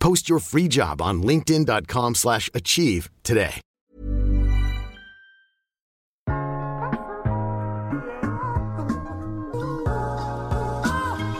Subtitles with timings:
[0.00, 3.60] Post your free job on linkedin.com/achieve slash achieve today.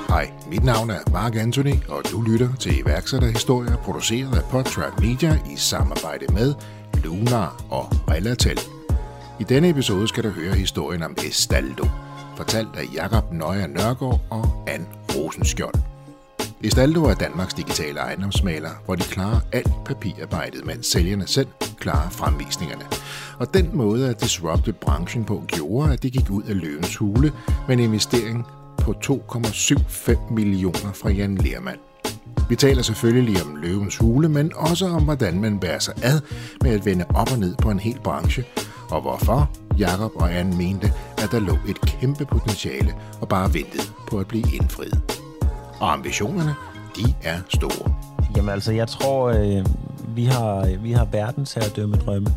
[0.09, 5.41] Hej, mit navn er Mark Anthony, og du lytter til iværksætterhistorier produceret af Podtrack Media
[5.53, 6.55] i samarbejde med
[7.05, 8.61] Lunar og Relatel.
[9.41, 11.87] I denne episode skal du høre historien om Estaldo,
[12.37, 15.96] fortalt af Jakob Nøjer Nørgaard og Ann Rosenskjold.
[16.65, 22.85] Estaldo er Danmarks digitale ejendomsmaler, hvor de klarer alt papirarbejdet, mens sælgerne selv klarer fremvisningerne.
[23.39, 27.33] Og den måde at disrupte branchen på gjorde, at de gik ud af løvens hule
[27.69, 28.47] med en investering
[28.79, 31.79] på 2,75 millioner fra Jan Lermand.
[32.49, 36.21] Vi taler selvfølgelig om løvens hule, men også om, hvordan man bærer sig ad
[36.63, 38.45] med at vende op og ned på en hel branche,
[38.91, 43.83] og hvorfor Jakob og Anne mente, at der lå et kæmpe potentiale og bare ventede
[44.11, 45.16] på at blive indfriet.
[45.81, 46.55] Og ambitionerne,
[46.97, 47.95] de er store.
[48.37, 49.65] Jamen altså, jeg tror, øh,
[50.09, 52.29] vi har, vi har verdens herredømme drømme.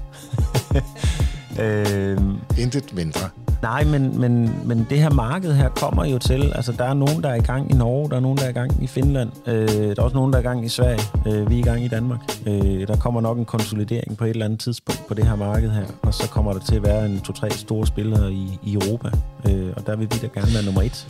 [1.61, 2.17] øh,
[2.57, 3.29] Intet mindre.
[3.61, 7.23] nej, men, men, men det her marked her kommer jo til, altså der er nogen,
[7.23, 9.31] der er i gang i Norge, der er nogen, der er i gang i Finland,
[9.47, 11.61] øh, der er også nogen, der er i gang i Sverige, øh, vi er i
[11.61, 12.19] gang i Danmark.
[12.47, 15.69] Øh, der kommer nok en konsolidering på et eller andet tidspunkt på det her marked
[15.69, 19.09] her, og så kommer der til at være en to-tre store spillere i, i Europa,
[19.49, 21.07] øh, og der vil vi da gerne være nummer et.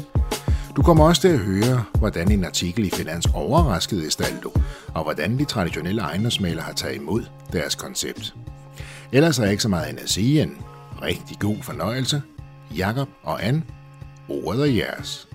[0.76, 4.54] Du kommer også til at høre, hvordan en artikel i Finans overraskede Estaldo,
[4.88, 8.36] og hvordan de traditionelle ejendomsmalere har taget imod deres koncept.
[9.12, 10.52] Ellers er ikke så meget andet at sige end
[11.02, 12.22] rigtig god fornøjelse.
[12.78, 13.64] Jakob og Ann,
[14.30, 15.28] ordet er jeres.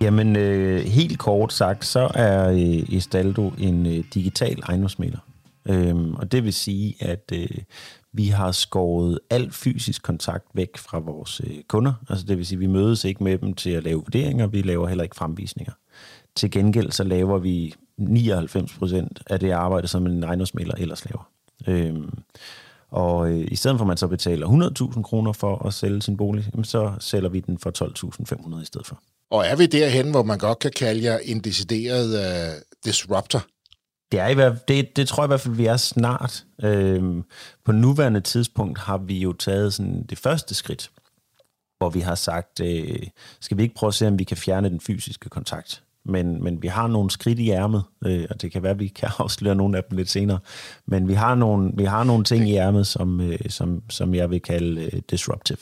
[0.00, 5.18] Jamen, øh, helt kort sagt, så er øh, Estaldo en øh, digital ejendomsmægler.
[5.68, 7.48] Øhm, og det vil sige, at øh,
[8.18, 11.92] vi har skåret al fysisk kontakt væk fra vores øh, kunder.
[12.08, 14.62] Altså det vil sige, at vi mødes ikke med dem til at lave vurderinger, vi
[14.62, 15.72] laver heller ikke fremvisninger.
[16.34, 21.30] Til gengæld så laver vi 99% af det arbejde, som en ejendomsmægler ellers laver.
[21.66, 22.18] Øhm,
[22.90, 24.46] og øh, i stedet for at man så betaler
[24.94, 27.70] 100.000 kroner for at sælge sin bolig, jamen, så sælger vi den for
[28.56, 29.00] 12.500 i stedet for.
[29.30, 33.44] Og er vi derhen, hvor man godt kan kalde jer en decideret øh, disruptor?
[34.12, 36.44] Det, er i hvert, det, det tror jeg i hvert fald, vi er snart.
[36.62, 37.24] Øhm,
[37.64, 40.90] på nuværende tidspunkt har vi jo taget sådan det første skridt,
[41.78, 43.06] hvor vi har sagt, øh,
[43.40, 45.82] skal vi ikke prøve at se, om vi kan fjerne den fysiske kontakt.
[46.04, 48.88] Men, men vi har nogle skridt i ærmet, øh, og det kan være, at vi
[48.88, 50.38] kan afsløre nogle af dem lidt senere.
[50.86, 54.30] Men vi har nogle, vi har nogle ting i ærmet, som, øh, som, som jeg
[54.30, 55.58] vil kalde øh, disruptive.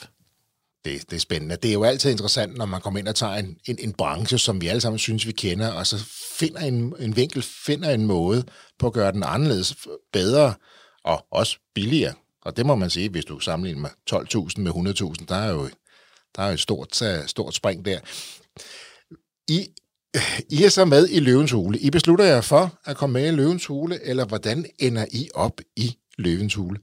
[0.84, 1.56] Det, det er spændende.
[1.56, 4.38] Det er jo altid interessant, når man kommer ind og tager en, en, en branche,
[4.38, 5.96] som vi alle sammen synes, vi kender, og så
[6.38, 8.44] finder en, en vinkel, finder en måde
[8.78, 9.76] på at gøre den anderledes,
[10.12, 10.54] bedre
[11.04, 12.14] og også billigere.
[12.42, 14.72] Og det må man sige, hvis du sammenligner med 12.000 med
[15.20, 15.68] 100.000, der er jo,
[16.36, 17.98] der er jo et stort, øh, stort spring der.
[19.48, 19.68] I,
[20.50, 21.78] I er så med i Løvens Hule.
[21.78, 25.60] I beslutter jer for at komme med i Løvens Hule, eller hvordan ender I op
[25.76, 26.78] i Løvens Hule?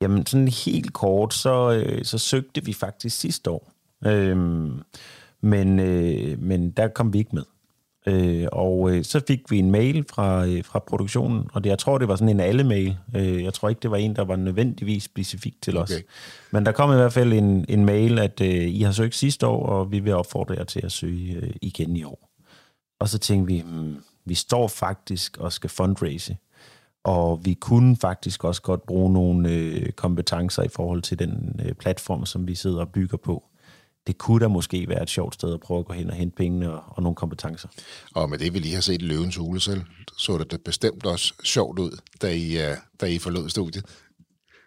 [0.00, 3.72] Jamen, sådan helt kort, så, øh, så søgte vi faktisk sidste år.
[4.06, 4.80] Øhm,
[5.42, 7.44] men, øh, men der kom vi ikke med.
[8.06, 11.78] Øh, og øh, så fik vi en mail fra, øh, fra produktionen, og det, jeg
[11.78, 12.96] tror, det var sådan en alle-mail.
[13.16, 15.90] Øh, jeg tror ikke, det var en, der var nødvendigvis specifikt til os.
[15.90, 16.02] Okay.
[16.50, 19.46] Men der kom i hvert fald en, en mail, at øh, I har søgt sidste
[19.46, 22.30] år, og vi vil opfordre jer til at søge øh, igen i år.
[23.00, 26.36] Og så tænkte vi, hmm, vi står faktisk og skal fundraise,
[27.04, 31.72] og vi kunne faktisk også godt bruge nogle øh, kompetencer i forhold til den øh,
[31.72, 33.44] platform, som vi sidder og bygger på.
[34.06, 36.36] Det kunne da måske være et sjovt sted at prøve at gå hen og hente
[36.36, 37.68] pengene og, og nogle kompetencer.
[38.14, 39.82] Og med det, vi lige har set i Løvens Hule selv,
[40.18, 43.84] så det da bestemt også sjovt ud, da I, uh, da I forlod studiet.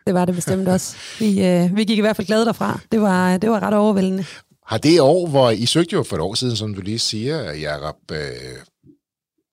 [0.06, 0.96] Det var det bestemt også.
[1.20, 2.80] Vi, uh, vi gik i hvert fald glade derfra.
[2.92, 4.26] Det var, det var ret overvældende.
[4.68, 7.54] Har det år, hvor I søgte jo for et år siden, som du lige siger,
[7.54, 8.18] Jacob, øh,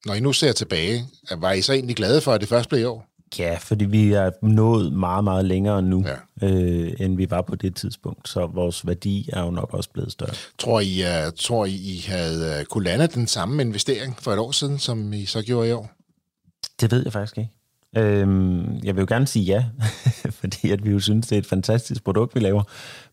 [0.07, 1.05] når I nu ser tilbage,
[1.39, 3.14] var I så egentlig glade for, at det først blev i år?
[3.39, 6.05] Ja, fordi vi er nået meget, meget længere nu,
[6.43, 6.49] ja.
[6.49, 8.29] øh, end vi var på det tidspunkt.
[8.29, 10.35] Så vores værdi er jo nok også blevet større.
[10.59, 14.39] Tror I, uh, tror I, I havde uh, kunne lande den samme investering for et
[14.39, 15.91] år siden, som I så gjorde i år?
[16.81, 17.51] Det ved jeg faktisk ikke.
[17.97, 19.65] Øhm, jeg vil jo gerne sige ja,
[20.41, 22.63] fordi at vi jo synes, det er et fantastisk produkt, vi laver.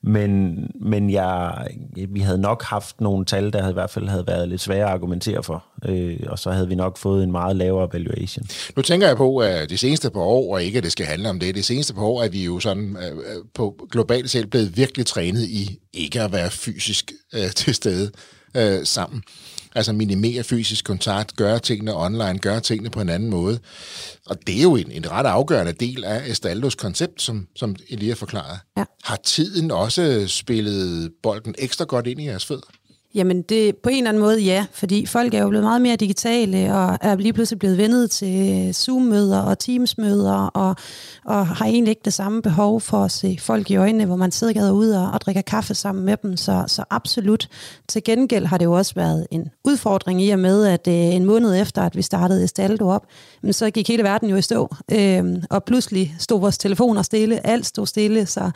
[0.01, 1.67] Men, men jeg,
[2.09, 4.85] vi havde nok haft nogle tal, der havde, i hvert fald havde været lidt svære
[4.85, 5.65] at argumentere for.
[5.85, 8.45] Øh, og så havde vi nok fået en meget lavere valuation.
[8.75, 11.29] Nu tænker jeg på, at det seneste par år, og ikke at det skal handle
[11.29, 14.45] om det, det seneste par år er vi jo sådan øh, øh, på globalt selv
[14.45, 18.11] blevet virkelig trænet i ikke at være fysisk øh, til stede
[18.55, 19.23] øh, sammen.
[19.75, 23.59] Altså minimere fysisk kontakt, gøre tingene online, gøre tingene på en anden måde.
[24.25, 28.13] Og det er jo en, en ret afgørende del af Estaldos koncept, som, som Elia
[28.13, 28.59] forklarede.
[28.77, 28.83] Ja.
[29.03, 32.67] Har tiden også spillet bolden ekstra godt ind i jeres fødder?
[33.15, 35.95] Jamen, det på en eller anden måde ja, fordi folk er jo blevet meget mere
[35.95, 40.75] digitale, og er lige pludselig blevet vendet til Zoom-møder og Teams-møder, og,
[41.25, 44.31] og har egentlig ikke det samme behov for at se folk i øjnene, hvor man
[44.31, 47.47] sidder derude og, og drikker kaffe sammen med dem, så, så absolut.
[47.87, 51.25] Til gengæld har det jo også været en udfordring i og med, at øh, en
[51.25, 53.05] måned efter, at vi startede Estaldo op,
[53.43, 57.47] men så gik hele verden jo i stå, øh, og pludselig stod vores telefoner stille,
[57.47, 58.51] alt stod stille, så,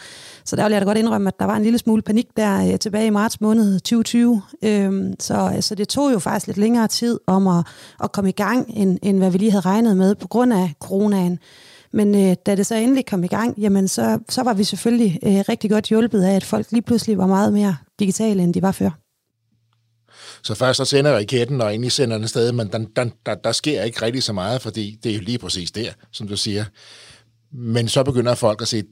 [0.46, 2.72] så der vil jeg da godt indrømme, at der var en lille smule panik der
[2.72, 6.88] øh, tilbage i marts måned 2020, Øhm, så, så det tog jo faktisk lidt længere
[6.88, 7.66] tid om at,
[8.04, 10.74] at komme i gang, end, end hvad vi lige havde regnet med på grund af
[10.80, 11.40] coronaen.
[11.94, 15.20] Men øh, da det så endelig kom i gang, jamen så, så var vi selvfølgelig
[15.24, 18.62] øh, rigtig godt hjulpet af, at folk lige pludselig var meget mere digitale, end de
[18.62, 18.90] var før.
[20.44, 23.52] Så først så sender raketten, og egentlig sender den sted, men der, der, der, der
[23.52, 26.66] sker ikke rigtig så meget, fordi det er jo lige præcis der, som du siger.
[27.52, 28.84] Men så begynder folk at se,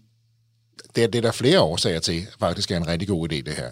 [0.96, 3.54] det er, det er der flere årsager til, faktisk er en rigtig god idé, det
[3.54, 3.72] her.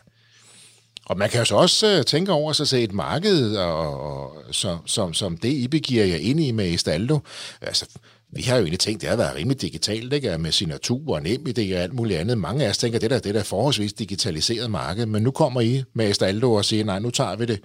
[1.11, 4.33] Og man kan jo så også uh, tænke over sig se et marked, og, og,
[4.51, 7.19] som, som, som det, I begiver jer ind i med Estaldo.
[7.61, 7.85] Altså,
[8.33, 10.37] vi har jo egentlig tænkt, det har været rimelig digitalt, ikke?
[10.37, 12.37] med signatur og nem idé og alt muligt andet.
[12.37, 15.83] Mange af os tænker, det der, det der forholdsvis digitaliseret marked, men nu kommer I
[15.93, 17.59] med Estaldo og siger, nej, nu tager vi det,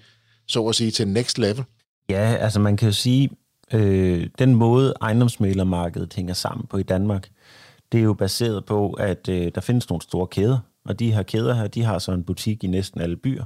[0.49, 1.65] så at sige, til next level.
[2.11, 3.31] Ja, altså man kan jo sige,
[3.73, 7.29] øh, den måde ejendomsmælermarkedet hænger sammen på i Danmark,
[7.93, 10.59] det er jo baseret på, at øh, der findes nogle store kæder,
[10.89, 13.45] og de her kæder her, de har så en butik i næsten alle byer.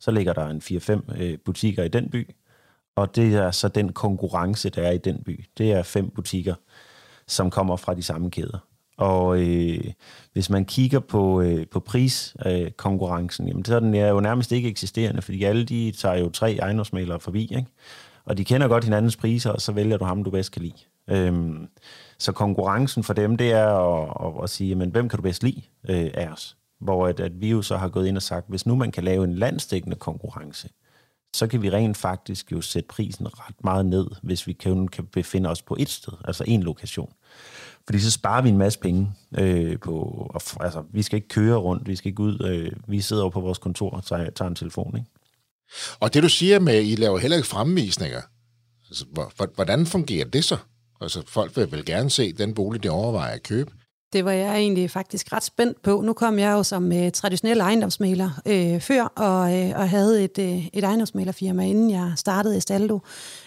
[0.00, 2.30] Så ligger der en 4-5 øh, butikker i den by,
[2.96, 5.44] og det er så den konkurrence, der er i den by.
[5.58, 6.54] Det er fem butikker,
[7.26, 8.58] som kommer fra de samme kæder.
[8.96, 9.84] Og øh,
[10.32, 14.68] hvis man kigger på, øh, på priskonkurrencen, øh, jamen, så er den jo nærmest ikke
[14.68, 17.66] eksisterende, fordi alle de tager jo tre ejendomsmalere forbi, ikke?
[18.24, 20.74] og de kender godt hinandens priser, og så vælger du ham, du bedst kan lide.
[21.10, 21.68] Øhm,
[22.18, 25.42] så konkurrencen for dem, det er at, at, at sige, men hvem kan du bedst
[25.42, 26.56] lide øh, af os?
[26.82, 29.04] Hvor at, at vi jo så har gået ind og sagt, hvis nu man kan
[29.04, 30.68] lave en landstækkende konkurrence,
[31.34, 35.06] så kan vi rent faktisk jo sætte prisen ret meget ned, hvis vi kun kan
[35.06, 37.12] befinde os på et sted, altså en lokation.
[37.84, 41.56] Fordi så sparer vi en masse penge øh, på, og, altså vi skal ikke køre
[41.56, 44.48] rundt, vi skal ikke ud, øh, vi sidder over på vores kontor og tager, tager
[44.48, 45.10] en telefon, ikke?
[46.00, 48.20] Og det du siger med, at I laver heller ikke fremvisninger,
[48.88, 49.06] altså,
[49.54, 50.56] hvordan fungerer det så?
[51.00, 53.72] Altså folk vil vel gerne se den bolig, de overvejer at købe.
[54.12, 56.00] Det var jeg egentlig faktisk ret spændt på.
[56.00, 60.38] Nu kom jeg jo som øh, traditionel ejendomsmaler øh, før, og, øh, og havde et,
[60.38, 63.00] øh, et ejendomsmalerfirma, inden jeg startede i Staldo.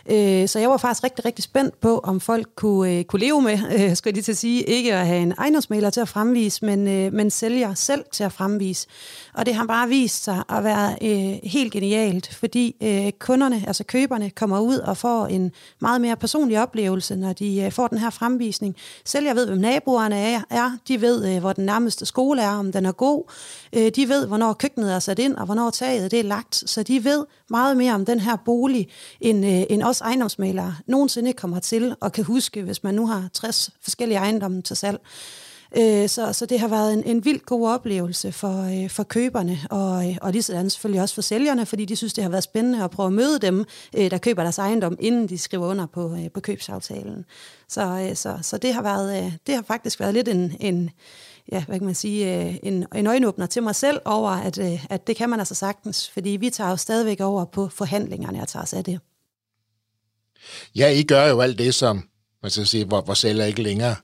[0.09, 3.41] Øh, så jeg var faktisk rigtig, rigtig spændt på, om folk kunne, øh, kunne leve
[3.41, 6.09] med, øh, skulle jeg lige til at sige, ikke at have en ejendomsmaler til at
[6.09, 8.87] fremvise, men, øh, men sælger selv til at fremvise.
[9.33, 13.83] Og det har bare vist sig at være øh, helt genialt, fordi øh, kunderne, altså
[13.83, 17.97] køberne, kommer ud og får en meget mere personlig oplevelse, når de øh, får den
[17.97, 18.75] her fremvisning.
[19.05, 20.77] Sælger ved, hvem naboerne er, er.
[20.87, 23.31] De ved, øh, hvor den nærmeste skole er, om den er god.
[23.73, 26.55] Øh, de ved, hvornår køkkenet er sat ind, og hvornår taget det er lagt.
[26.55, 28.87] Så de ved meget mere om den her bolig,
[29.21, 33.29] end, øh, end os ejendomsmalere nogensinde kommer til og kan huske, hvis man nu har
[33.33, 34.99] 60 forskellige ejendomme til salg.
[35.77, 39.59] Øh, så, så det har været en, en vild god oplevelse for, øh, for køberne,
[39.69, 42.43] og, øh, og lige sådan selvfølgelig også for sælgerne, fordi de synes, det har været
[42.43, 46.17] spændende at prøve at møde dem, der køber deres ejendom, inden de skriver under på,
[46.33, 47.25] på købsaftalen.
[47.67, 50.89] Så, øh, så, så det, har været, øh, det har faktisk været lidt en, en
[51.51, 55.15] ja, hvad kan man sige, en, en øjenåbner til mig selv over, at, at det
[55.15, 58.73] kan man altså sagtens, fordi vi tager jo stadigvæk over på forhandlingerne og tager os
[58.73, 58.99] af det.
[60.75, 62.09] Ja, I gør jo alt det, som
[62.41, 63.95] man skal sige, hvor, hvor sælger ikke længere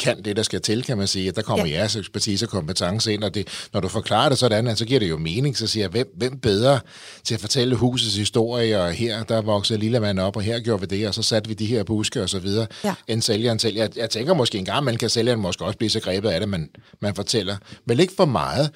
[0.00, 1.32] kan det, der skal til, kan man sige.
[1.32, 1.72] Der kommer ja.
[1.72, 5.08] jeres ekspertise og kompetence ind, og det, når du forklarer det sådan, så giver det
[5.08, 5.56] jo mening.
[5.56, 6.80] Så siger jeg, hvem, hvem bedre
[7.24, 10.80] til at fortælle husets historie, og her der voksede lille mand op, og her gjorde
[10.80, 12.94] vi det, og så satte vi de her buske og så videre, ja.
[13.08, 13.76] end sælgeren selv.
[13.76, 16.40] Jeg, jeg tænker måske en gang, man kan sælgeren måske også blive så grebet af
[16.40, 17.56] det, man, man fortæller.
[17.84, 18.70] Men ikke for meget,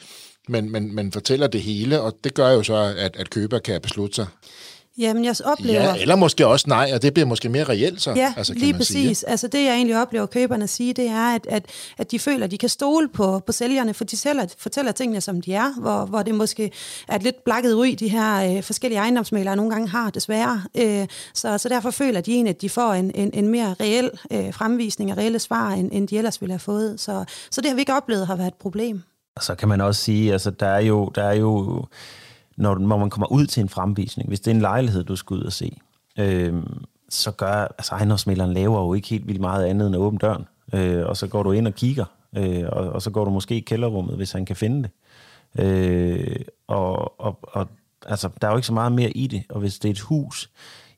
[0.48, 3.80] men, men, men fortæller det hele, og det gør jo så, at, at køber kan
[3.80, 4.26] beslutte sig
[4.98, 5.82] Jamen, jeg oplever...
[5.82, 8.12] Ja, eller måske også nej, og det bliver måske mere reelt så.
[8.12, 9.18] Ja, altså, kan lige man præcis.
[9.18, 9.30] Sige.
[9.30, 11.66] Altså, det jeg egentlig oplever køberne sige, det er, at, at,
[11.98, 15.20] at de føler, at de kan stole på, på sælgerne, for de sælger, fortæller tingene,
[15.20, 16.70] som de er, hvor, hvor det måske
[17.08, 20.62] er et lidt blakket ry, de her øh, forskellige ejendomsmalere nogle gange har, desværre.
[20.74, 24.10] Øh, så, så derfor føler de egentlig, at de får en, en, en mere reel
[24.30, 27.00] øh, fremvisning af reelle svar, end, end de ellers ville have fået.
[27.00, 29.02] Så, så det har vi ikke oplevet har været et problem.
[29.36, 31.84] Og så kan man også sige, altså der er jo, der er jo
[32.56, 35.34] når, når man kommer ud til en fremvisning, hvis det er en lejlighed, du skal
[35.34, 35.78] ud og se,
[36.18, 36.62] øh,
[37.08, 40.44] så gør, altså ejendomsmælderen laver jo ikke helt vildt meget andet end at åbne døren,
[40.74, 42.04] øh, og så går du ind og kigger,
[42.36, 44.90] øh, og, og så går du måske i kælderrummet, hvis han kan finde det.
[45.58, 47.68] Øh, og, og, og
[48.06, 50.00] altså, der er jo ikke så meget mere i det, og hvis det er et
[50.00, 50.50] hus,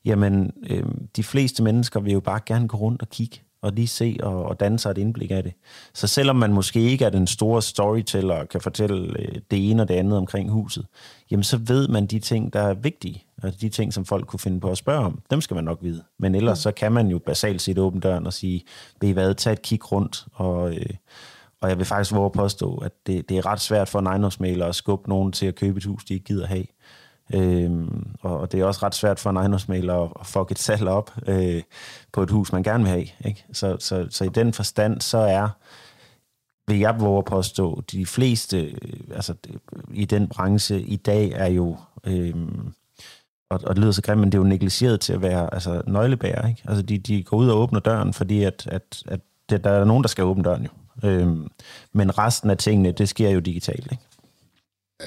[0.05, 0.83] jamen, øh,
[1.15, 4.43] de fleste mennesker vil jo bare gerne gå rundt og kigge og lige se og,
[4.43, 5.53] og danne sig et indblik af det.
[5.93, 9.81] Så selvom man måske ikke er den store storyteller og kan fortælle øh, det ene
[9.81, 10.85] og det andet omkring huset,
[11.31, 14.39] jamen så ved man de ting, der er vigtige, og de ting, som folk kunne
[14.39, 16.03] finde på at spørge om, dem skal man nok vide.
[16.19, 18.63] Men ellers så kan man jo basalt set åbne døren og sige,
[19.01, 20.89] ved I hvad, tag et kig rundt, og, øh,
[21.61, 24.07] og jeg vil faktisk våge at påstå, at det, det er ret svært for en
[24.07, 26.65] ejendomsmaler at skubbe nogen til at købe et hus, de ikke gider have.
[27.33, 30.59] Øhm, og, og det er også ret svært for en ejendomsmaler at, at fuck et
[30.59, 31.61] salg op øh,
[32.13, 33.07] på et hus, man gerne vil have.
[33.25, 33.45] Ikke?
[33.53, 35.49] Så, så, så i den forstand, så er,
[36.67, 39.33] vil jeg våge at påstå, de fleste øh, altså,
[39.93, 42.35] i den branche i dag er jo, øh,
[43.49, 45.81] og, og det lyder så grimt, men det er jo negligeret til at være altså,
[45.87, 46.47] nøglebærer.
[46.47, 46.61] Ikke?
[46.67, 49.19] Altså, de, de går ud og åbner døren, fordi at, at, at
[49.49, 50.69] det, der er nogen, der skal åbne døren jo.
[51.09, 51.37] Øh,
[51.93, 53.91] men resten af tingene, det sker jo digitalt.
[53.91, 54.03] Ikke?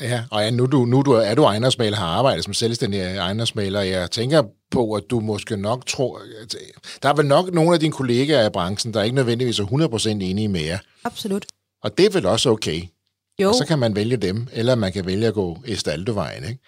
[0.01, 3.81] Ja, og ja, nu, du, nu du, er du ejendomsmaler, har arbejdet som selvstændig ejendomsmaler.
[3.81, 6.21] Jeg tænker på, at du måske nok tror...
[7.03, 9.65] Der er vel nok nogle af dine kollegaer i branchen, der er ikke nødvendigvis er
[9.65, 10.79] 100% enige med jer.
[11.05, 11.47] Absolut.
[11.83, 12.83] Og det er vel også okay.
[13.43, 13.49] Jo.
[13.49, 16.61] Og så kan man vælge dem, eller man kan vælge at gå Estaldo-vejen, ikke?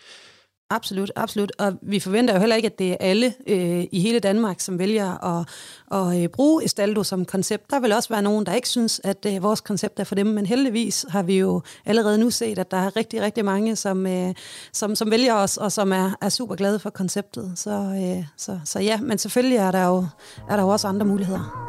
[0.73, 1.52] Absolut, absolut.
[1.59, 4.79] Og vi forventer jo heller ikke, at det er alle øh, i hele Danmark, som
[4.79, 5.49] vælger at,
[5.93, 7.71] at øh, bruge Estaldo som koncept.
[7.71, 10.26] Der vil også være nogen, der ikke synes, at øh, vores koncept er for dem,
[10.26, 14.07] men heldigvis har vi jo allerede nu set, at der er rigtig, rigtig mange, som,
[14.07, 14.35] øh,
[14.73, 17.52] som, som vælger os, og som er, er super glade for konceptet.
[17.57, 20.07] Så, øh, så, så ja, men selvfølgelig er der jo,
[20.50, 21.69] er der jo også andre muligheder.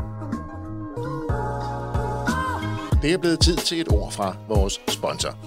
[3.02, 5.38] Det er blevet tid til et ord fra vores sponsor.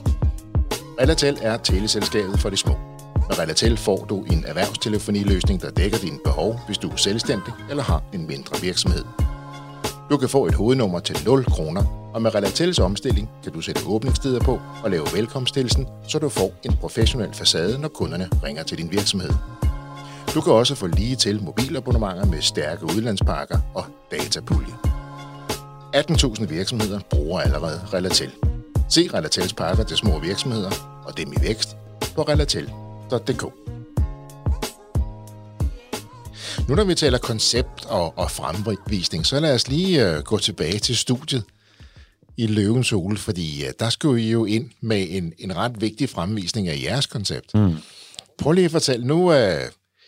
[1.01, 2.86] Relatel er teleselskabet for de små.
[3.29, 7.83] Med Relatel får du en erhvervstelefoniløsning, der dækker dine behov, hvis du er selvstændig eller
[7.83, 9.05] har en mindre virksomhed.
[10.11, 13.81] Du kan få et hovednummer til 0 kroner, og med Relatels omstilling kan du sætte
[13.87, 18.79] åbningstider på og lave velkomsthilsen, så du får en professionel facade, når kunderne ringer til
[18.79, 19.31] din virksomhed.
[20.35, 24.75] Du kan også få lige til mobilabonnementer med stærke udlandspakker og datapulje.
[25.97, 28.31] 18.000 virksomheder bruger allerede Relatel.
[28.89, 30.71] Se Relatels pakker til små virksomheder
[31.05, 31.77] og dem i vækst
[32.15, 32.73] på relatel
[33.13, 33.43] www.dk.
[36.69, 40.79] Nu når vi taler koncept og, og fremvisning, så lad os lige uh, gå tilbage
[40.79, 41.45] til studiet
[42.37, 46.09] i Løvens Hule, fordi uh, der skulle I jo ind med en, en ret vigtig
[46.09, 47.55] fremvisning af jeres koncept.
[47.55, 47.77] Mm.
[48.39, 49.37] Prøv lige at fortælle, nu uh,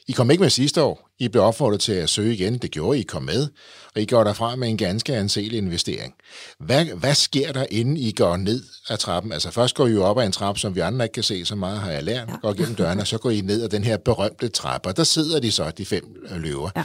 [0.08, 1.10] I kom ikke med sidste år.
[1.18, 2.58] I blev opfordret til at søge igen.
[2.58, 3.48] Det gjorde I kom med,
[3.94, 6.14] og I går derfra med en ganske anselig investering.
[6.58, 9.32] Hvad, hvad sker der, inden I går ned ad trappen?
[9.32, 11.44] Altså først går I jo op ad en trappe, som vi andre ikke kan se
[11.44, 12.28] så meget, har jeg lært.
[12.28, 12.36] Ja.
[12.36, 15.04] Går gennem dørene, og så går I ned ad den her berømte trappe, og der
[15.04, 16.70] sidder de så, de fem løver.
[16.76, 16.84] Ja.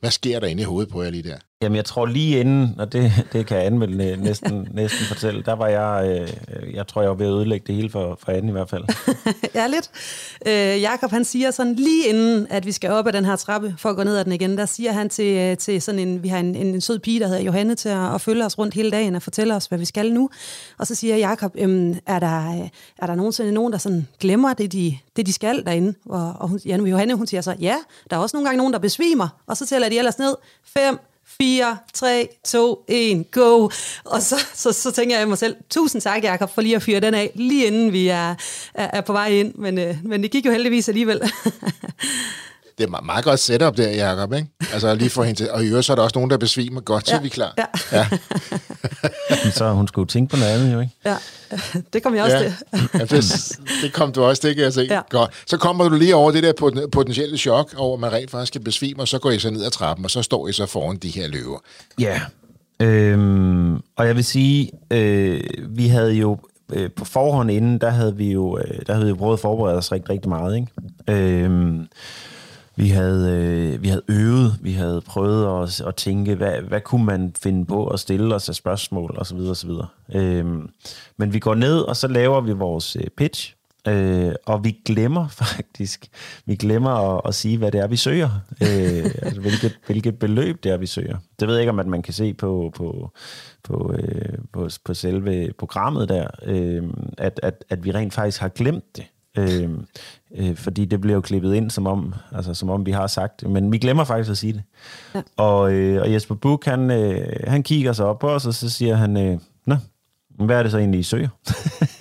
[0.00, 1.38] Hvad sker der inde i hovedet på jer lige der?
[1.62, 5.66] Jamen, jeg tror lige inden, og det, det kan Anne næsten, næsten fortælle, der var
[5.66, 8.52] jeg, øh, jeg tror, jeg var ved at ødelægge det hele for, for Anne i
[8.52, 8.84] hvert fald.
[9.54, 9.90] ja, lidt.
[10.46, 13.74] Øh, Jakob han siger sådan, lige inden, at vi skal op ad den her trappe,
[13.78, 16.22] for at gå ned ad den igen, der siger han til, øh, til sådan en,
[16.22, 18.58] vi har en, en, en sød pige, der hedder Johanne, til at, at følge os
[18.58, 20.30] rundt hele dagen og fortælle os, hvad vi skal nu.
[20.78, 24.54] Og så siger Jakob, øhm, er, der, øh, er der nogensinde nogen, der sådan glemmer
[24.54, 25.94] det, de, det, de skal derinde?
[26.06, 27.76] Og, og hun, Johanne, hun siger så, ja,
[28.10, 30.34] der er også nogle gange nogen, der besvimer, og så tæller de ellers ned,
[30.64, 30.98] 5,
[31.38, 33.68] 4, 3, 2, 1, go.
[34.04, 37.00] Og så, så, så tænker jeg mig selv, tusind tak, Jacob, for lige at fyre
[37.00, 38.34] den af, lige inden vi er,
[38.74, 39.54] er, er på vej ind.
[39.54, 41.20] Men, øh, men det gik jo heldigvis alligevel.
[42.78, 44.48] det er meget godt setup der, Jacob, ikke?
[44.72, 46.80] Altså lige for hende til, og i øvrigt så er der også nogen, der besvimer
[46.80, 47.54] godt, så ja, er vi klar.
[47.58, 47.98] Ja.
[47.98, 48.08] ja.
[49.58, 50.92] så hun skulle tænke på noget andet, jo, ikke?
[51.04, 51.16] Ja,
[51.92, 52.42] det kom jeg også ja.
[52.42, 52.54] til.
[52.94, 54.86] ja, det, det kom du også, det kan jeg se.
[54.90, 55.00] Ja.
[55.10, 55.30] Godt.
[55.46, 58.60] Så kommer du lige over det der potentielle chok over, at man rent faktisk skal
[58.60, 60.96] besvime, og så går I så ned ad trappen, og så står I så foran
[60.96, 61.58] de her løver.
[61.98, 62.20] Ja,
[62.80, 66.38] Øhm, og jeg vil sige, øh, vi havde jo
[66.72, 69.40] øh, på forhånd inden, der havde vi jo, øh, der havde vi jo prøvet at
[69.40, 70.56] forberede os rigtig, rigtig meget.
[70.56, 71.44] Ikke?
[71.44, 71.86] Øhm,
[72.76, 77.04] vi havde, øh, vi havde øvet, vi havde prøvet at, at tænke, hvad, hvad kunne
[77.04, 79.36] man finde på at stille os af spørgsmål osv.
[79.36, 79.70] osv.
[80.14, 80.68] Øhm,
[81.16, 83.54] men vi går ned, og så laver vi vores øh, pitch,
[83.88, 86.08] øh, og vi glemmer faktisk,
[86.46, 88.30] vi glemmer at, at sige, hvad det er, vi søger.
[88.62, 91.16] Øh, altså, hvilket, hvilket beløb det er, vi søger.
[91.40, 93.10] Det ved jeg ikke, om at man kan se på, på,
[93.62, 96.82] på, øh, på, på selve programmet der, øh,
[97.18, 99.04] at, at, at vi rent faktisk har glemt det.
[99.36, 99.70] Øh,
[100.36, 103.40] øh, fordi det bliver jo klippet ind, som om, altså, som om vi har sagt
[103.40, 103.50] det.
[103.50, 104.62] Men vi glemmer faktisk at sige det.
[105.14, 105.22] Ja.
[105.36, 108.70] Og, øh, og Jesper Buch, han, øh, han kigger sig op på os, og så
[108.70, 109.76] siger han, øh, Nå,
[110.44, 111.28] hvad er det så egentlig, I søger?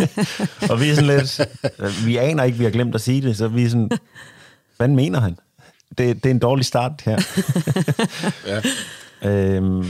[0.72, 1.42] og vi er sådan lidt,
[2.06, 3.90] vi aner ikke, vi har glemt at sige det, så vi er sådan,
[4.78, 5.38] hvad mener han?
[5.98, 7.22] Det, det er en dårlig start her.
[9.24, 9.56] ja.
[9.56, 9.86] øhm,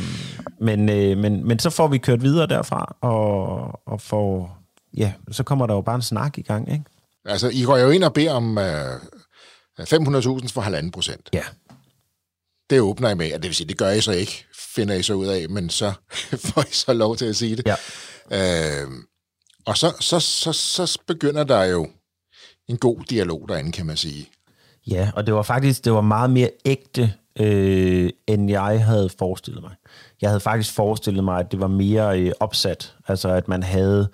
[0.60, 4.58] men, øh, men, men så får vi kørt videre derfra, og, og får,
[4.98, 6.86] ja, så kommer der jo bare en snak i gang, ikke?
[7.26, 8.96] Altså, I går jo ind og beder om øh,
[9.80, 11.30] 500.000 for halvanden procent.
[11.34, 11.44] Ja.
[12.70, 15.04] Det åbner I med, og det vil sige, det gør I så ikke, finder I
[15.04, 15.94] så ud af, men så
[16.46, 17.68] får I så lov til at sige det.
[17.68, 17.76] Ja.
[18.82, 18.88] Øh,
[19.66, 21.88] og så, så, så, så begynder der jo
[22.68, 24.30] en god dialog derinde, kan man sige.
[24.88, 29.64] Ja, og det var faktisk det var meget mere ægte, øh, end jeg havde forestillet
[29.64, 29.72] mig.
[30.22, 34.10] Jeg havde faktisk forestillet mig, at det var mere øh, opsat, altså at man havde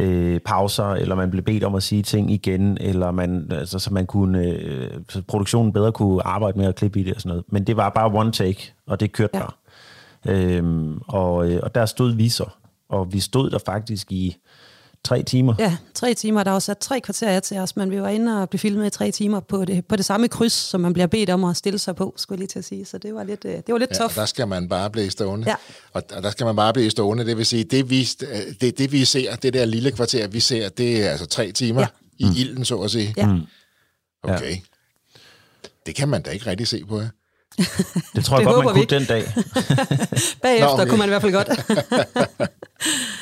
[0.00, 3.92] øh, pauser, eller man blev bedt om at sige ting igen, eller man, altså, så
[3.92, 7.28] man kunne, øh, så produktionen bedre kunne arbejde med at klippe i det og sådan
[7.28, 7.44] noget.
[7.48, 9.40] Men det var bare one take, og det kørte ja.
[9.40, 9.52] bare.
[10.28, 12.44] Øhm, og, øh, og der stod vi så,
[12.88, 14.36] og vi stod der faktisk i
[15.04, 15.54] tre timer.
[15.58, 16.42] Ja, tre timer.
[16.42, 18.86] Der var sat tre kvarter af til os, men vi var inde og blev filmet
[18.86, 21.56] i tre timer på det, på det samme kryds, som man bliver bedt om at
[21.56, 22.84] stille sig på, skulle jeg lige til at sige.
[22.84, 24.14] Så det var lidt, øh, det var lidt ja, tof.
[24.14, 25.48] der skal man bare blive stående.
[25.48, 25.54] Ja.
[25.92, 27.26] Og, og der skal man bare blive stående.
[27.26, 28.08] Det vil sige, det vi,
[28.60, 31.80] det, det vi ser, det der lille kvarter, vi ser, det er altså tre timer
[31.80, 31.86] ja.
[32.18, 32.34] i mm.
[32.36, 33.14] ilden, så at sige.
[33.16, 33.36] Ja.
[34.22, 34.50] Okay.
[34.50, 34.56] Ja.
[35.86, 37.08] Det kan man da ikke rigtig se på, ja.
[38.14, 39.24] Det tror jeg det godt, man kunne den dag.
[40.42, 40.86] Bagefter Nå, okay.
[40.86, 41.48] kunne man i hvert fald godt.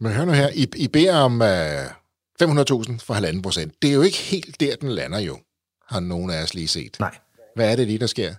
[0.00, 1.46] Men hør nu her, I, I beder om uh,
[2.42, 3.74] 500.000 for halvanden procent.
[3.82, 5.38] Det er jo ikke helt der, den lander jo,
[5.88, 6.96] har nogen af os lige set.
[7.00, 7.14] Nej.
[7.54, 8.34] Hvad er det lige, der sker?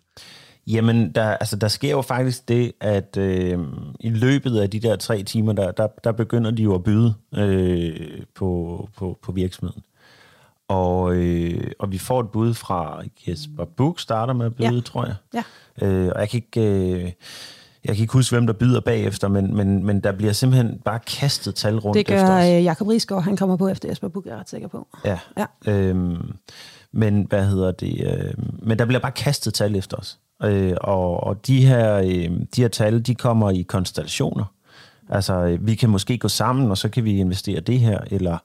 [0.67, 3.59] Jamen, der, altså, der sker jo faktisk det, at øh,
[3.99, 7.13] i løbet af de der tre timer, der, der, der begynder de jo at byde
[7.35, 9.83] øh, på, på, på virksomheden.
[10.67, 14.81] Og, øh, og vi får et bud fra Jesper Buk, starter med at byde, ja.
[14.81, 15.15] tror jeg.
[15.33, 15.43] Ja.
[15.87, 16.61] Øh, og jeg kan ikke...
[16.61, 17.11] Øh,
[17.85, 20.99] jeg kan ikke huske, hvem der byder bagefter, men, men, men der bliver simpelthen bare
[20.99, 22.45] kastet tal rundt Det gør efter os.
[22.45, 24.87] Øh, Jakob Risgaard, han kommer på efter Jesper Buk, jeg er ret sikker på.
[25.05, 25.19] Ja.
[25.37, 25.45] ja.
[25.67, 26.33] Øhm,
[26.91, 28.03] men hvad hedder det?
[28.05, 30.19] Øh, men der bliver bare kastet tal efter os.
[30.43, 34.45] Øh, og, og de her, øh, de her tal, de kommer i konstellationer.
[35.09, 38.37] Altså, øh, vi kan måske gå sammen, og så kan vi investere det her, eller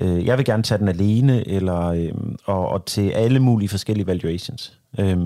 [0.00, 2.12] øh, jeg vil gerne tage den alene, eller, øh,
[2.44, 4.78] og, og til alle mulige forskellige valuations.
[4.98, 5.18] Øh,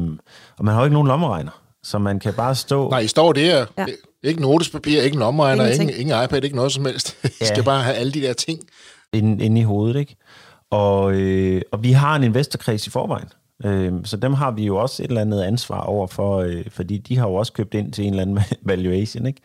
[0.59, 1.62] og man har jo ikke nogen lommeregner.
[1.85, 2.90] Så man kan bare stå...
[2.90, 3.66] Nej, I står der.
[3.79, 3.87] Ja.
[4.23, 7.16] Ikke notespapir, ikke en omregner, ingen, ingen iPad, ikke noget som helst.
[7.25, 7.47] I ja.
[7.47, 8.61] skal bare have alle de der ting.
[9.12, 10.16] Inde, inde i hovedet, ikke?
[10.71, 13.29] Og, øh, og vi har en investorkreds i forvejen.
[13.64, 16.99] Øh, så dem har vi jo også et eller andet ansvar over for, øh, fordi
[16.99, 19.40] de har jo også købt ind til en eller anden valuation, ikke?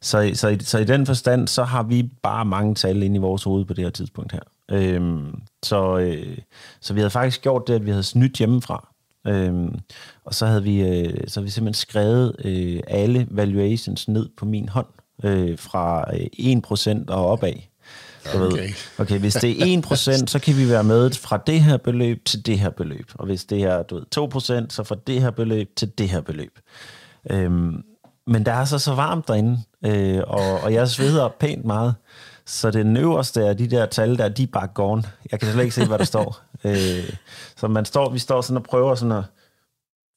[0.00, 3.42] Så, så, så i den forstand, så har vi bare mange tal inde i vores
[3.44, 4.40] hoved på det her tidspunkt her.
[4.70, 5.22] Øh,
[5.62, 6.38] så, øh,
[6.80, 8.93] så vi havde faktisk gjort det, at vi havde snydt hjemmefra.
[9.26, 9.78] Øhm,
[10.24, 14.44] og så havde vi, øh, så havde vi simpelthen skrevet øh, alle valuations ned på
[14.44, 14.86] min hånd,
[15.24, 17.52] øh, fra øh, 1% og opad.
[18.34, 18.38] Okay.
[18.38, 19.82] Ved, okay, hvis det er
[20.22, 23.10] 1%, så kan vi være med fra det her beløb til det her beløb.
[23.14, 24.04] Og hvis det er du ved,
[24.64, 26.58] 2%, så fra det her beløb til det her beløb.
[27.30, 27.82] Øhm,
[28.26, 31.94] men der er så så varmt derinde, øh, og, og jeg sveder pænt meget.
[32.46, 35.02] Så det øverste af de der tal der, de er bare gone.
[35.32, 36.40] Jeg kan slet ikke se, hvad der står.
[36.66, 37.10] Øh,
[37.56, 39.24] så man står, vi står sådan og prøver sådan at...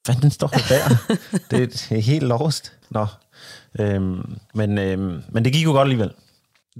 [0.04, 1.16] Hvad står der der?
[1.50, 2.72] det er helt lost.
[2.90, 3.06] Nå.
[3.80, 6.10] Øhm, men, øhm, men det gik jo godt alligevel.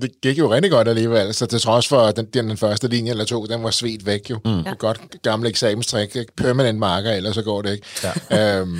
[0.02, 3.10] Det gik jo rigtig godt alligevel, så til trods for, at den, den første linje
[3.10, 4.38] eller to, den var svedt væk jo.
[4.44, 4.58] Mm.
[4.58, 7.86] Et godt gammelt eksamenstrik, permanent marker, ellers så går det ikke.
[8.30, 8.60] Ja.
[8.60, 8.78] øhm,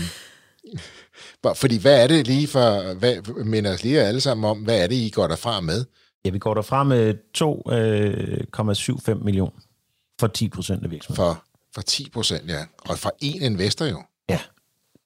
[1.61, 4.87] fordi hvad er det lige for, hvad, minder os lige alle sammen om, hvad er
[4.87, 5.85] det, I går derfra med?
[6.25, 9.61] Ja, vi går derfra med 2,75 øh, millioner
[10.21, 11.35] for 10 procent af virksomheden.
[11.35, 12.65] For, for 10 procent, ja.
[12.79, 14.03] Og for én investor jo.
[14.29, 14.41] Ja.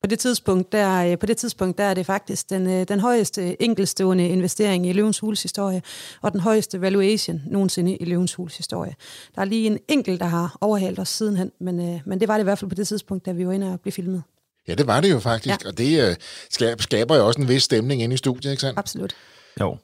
[0.03, 3.01] På det tidspunkt, der, øh, på det tidspunkt, der er det faktisk den, øh, den
[3.01, 5.83] højeste enkeltstående investering i Løvens Huls historie,
[6.23, 8.95] og den højeste valuation nogensinde i Løvens Huls historie.
[9.35, 12.43] Der er lige en enkelt, der har overhældt os sidenhen, men, men det var det
[12.43, 14.23] i hvert fald på det tidspunkt, da vi var inde og blev filmet.
[14.69, 15.69] Ja, det var det jo faktisk, ja.
[15.69, 16.17] og det
[16.61, 18.79] øh, skaber jo også en vis stemning inde i studiet, ikke sandt?
[18.79, 19.15] Absolut.
[19.61, 19.77] Jo.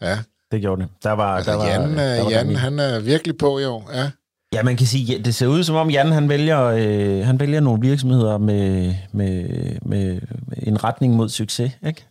[0.00, 0.18] Ja.
[0.52, 0.90] Det gjorde det.
[1.02, 3.90] Der var, altså, der var, Jan, der var Jan han er virkelig på i år,
[3.94, 4.10] ja.
[4.52, 7.60] Ja, man kan sige, det ser ud som om Jan han vælger, øh, han vælger
[7.60, 9.48] nogle virksomheder med, med,
[9.82, 10.20] med
[10.62, 12.06] en retning mod succes, ikke?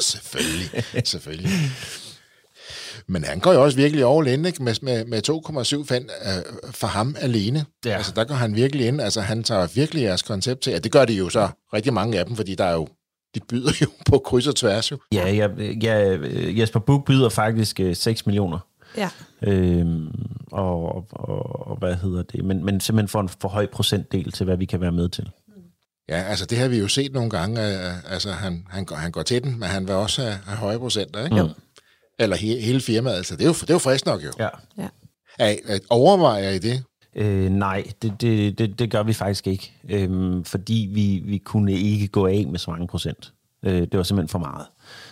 [0.10, 1.50] selvfølgelig, selvfølgelig.
[3.06, 4.62] Men han går jo også virkelig all in, ikke?
[4.62, 5.28] Med, med, med
[5.82, 7.64] 2,7 fan øh, for ham alene.
[7.84, 7.96] Ja.
[7.96, 9.00] Altså, der går han virkelig ind.
[9.00, 10.70] Altså, han tager virkelig jeres koncept til.
[10.70, 12.88] Ja, det gør de jo så rigtig mange af dem, fordi der er jo
[13.34, 14.98] de byder jo på kryds og tværs jo.
[15.12, 15.48] Ja, ja,
[15.82, 16.18] ja
[16.60, 18.58] Jesper Buch byder faktisk 6 øh, millioner.
[18.96, 19.10] Ja.
[19.42, 20.08] Øhm,
[20.52, 22.44] og, og, og hvad hedder det?
[22.44, 25.30] Men, men simpelthen for en for høj procentdel til, hvad vi kan være med til.
[26.08, 27.60] Ja, altså det har vi jo set nogle gange.
[28.10, 30.78] Altså han, han, går, han går til den, men han vil også have, have høje
[30.78, 31.36] procenter, ikke?
[31.36, 31.48] Jo.
[32.18, 33.16] Eller he, hele firmaet.
[33.16, 34.30] Altså det er jo, det er jo frisk nok jo.
[34.38, 34.48] Ja.
[34.78, 34.88] ja.
[35.38, 36.84] Er, overvejer I det?
[37.16, 39.72] Øh, nej, det, det, det, det gør vi faktisk ikke.
[39.88, 43.32] Øhm, fordi vi, vi kunne ikke gå af med så mange procent.
[43.64, 44.66] Øh, det var simpelthen for meget.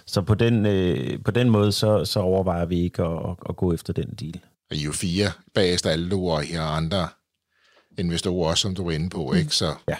[0.06, 3.56] Så på den, øh, på den måde, så, så overvejer vi ikke at, at, at
[3.56, 4.40] gå efter den deal.
[4.70, 7.08] Og I er jo fire bagest alle og I har andre
[7.98, 9.54] investorer også, som du er inde på, ikke?
[9.54, 9.96] Så, ja.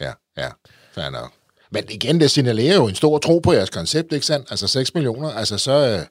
[0.00, 0.48] Ja, ja,
[0.92, 1.32] fair nok.
[1.70, 4.50] Men igen, det signalerer jo en stor tro på jeres koncept, ikke sandt?
[4.50, 6.06] Altså 6 millioner, altså så, øh,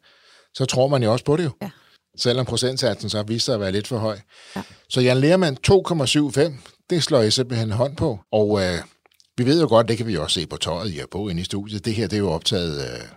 [0.54, 1.52] så tror man jo også på det jo.
[1.62, 1.70] Ja.
[2.18, 4.20] Selvom procentsatsen så viser sig at være lidt for høj.
[4.56, 4.62] Ja.
[4.90, 6.52] Så Jan Lermann 2,75,
[6.90, 8.20] det slår I simpelthen hånd på.
[8.32, 8.80] Og øh,
[9.38, 11.42] vi ved jo godt, det kan vi også se på tøjet, I er på inde
[11.42, 11.86] i studiet.
[11.86, 13.08] Det her, det er jo optaget øh,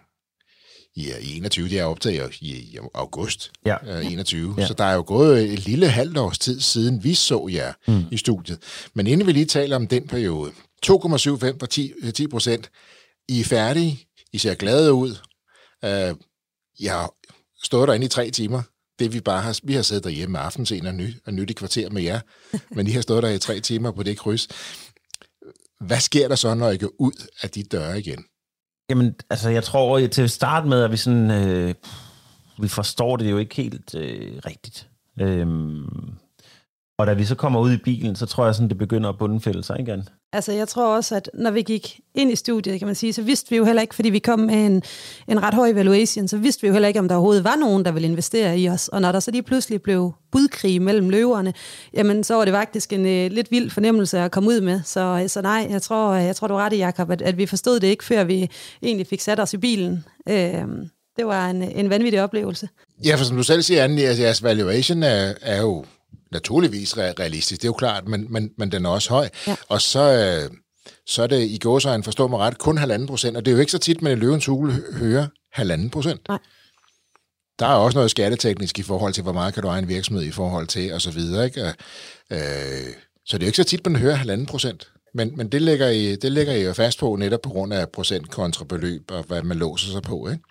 [0.97, 3.99] i, i 21, det er optaget i, i august ja.
[3.99, 4.55] øh, 21.
[4.59, 4.67] Ja.
[4.67, 8.05] Så der er jo gået et lille halvt års tid siden, vi så jer mm.
[8.11, 8.59] i studiet.
[8.95, 10.51] Men inden vi lige taler om den periode,
[10.87, 12.71] 2,75 for 10, 10 procent.
[13.29, 14.07] I er færdige.
[14.33, 15.11] I ser glade ud.
[15.83, 16.17] Uh,
[16.81, 17.15] jeg har
[17.65, 18.63] stået derinde i tre timer.
[18.99, 21.53] Det vi bare har, vi har siddet derhjemme med aftenscenen og, ny, og nyt i
[21.53, 22.21] kvarter med jer.
[22.71, 24.49] Men I har stået der i tre timer på det kryds.
[25.81, 28.25] Hvad sker der så, når I går ud af de døre igen?
[28.91, 31.75] Jamen, altså jeg tror til at starte med, at vi sådan, øh,
[32.59, 34.89] vi forstår det jo ikke helt øh, rigtigt.
[35.21, 36.17] Øhm,
[36.99, 39.19] og da vi så kommer ud i bilen, så tror jeg sådan, det begynder at
[39.19, 40.09] bundfælde sig igen.
[40.33, 43.23] Altså, jeg tror også, at når vi gik ind i studiet, kan man sige, så
[43.23, 44.83] vidste vi jo heller ikke, fordi vi kom med en,
[45.29, 47.85] en ret høj evaluation, så vidste vi jo heller ikke, om der overhovedet var nogen,
[47.85, 48.89] der ville investere i os.
[48.89, 51.55] Og når der så lige pludselig blev budkrig mellem løverne,
[51.95, 54.81] jamen, så var det faktisk en uh, lidt vild fornemmelse at komme ud med.
[54.85, 57.47] Så, så nej, jeg tror, jeg tror du er ret i, Jacob, at, at vi
[57.47, 58.51] forstod det ikke, før vi
[58.83, 60.05] egentlig fik sat os i bilen.
[60.31, 60.35] Uh,
[61.17, 62.69] det var en, en vanvittig oplevelse.
[63.05, 65.85] Ja, for som du selv siger, Anne, jeres valuation er, er jo
[66.33, 69.29] naturligvis realistisk, det er jo klart, men, men, men den er også høj.
[69.47, 69.57] Ja.
[69.69, 70.57] Og så, øh,
[71.07, 73.61] så er det i gåsøjne, forstår mig ret, kun halvanden procent, og det er jo
[73.61, 76.29] ikke så tit, man i løvens hule hører halvanden procent.
[76.29, 76.39] Nej.
[77.59, 80.25] Der er også noget skatteteknisk i forhold til, hvor meget kan du eje en virksomhed
[80.25, 81.45] i forhold til, og så videre.
[81.45, 81.63] Ikke?
[82.31, 82.39] Øh,
[83.27, 84.93] så det er jo ikke så tit, man hører halvanden procent.
[85.15, 87.89] Men, men det, lægger I, det lægger I jo fast på, netop på grund af
[87.89, 90.43] procent kontra beløb, og hvad man låser sig på, ikke?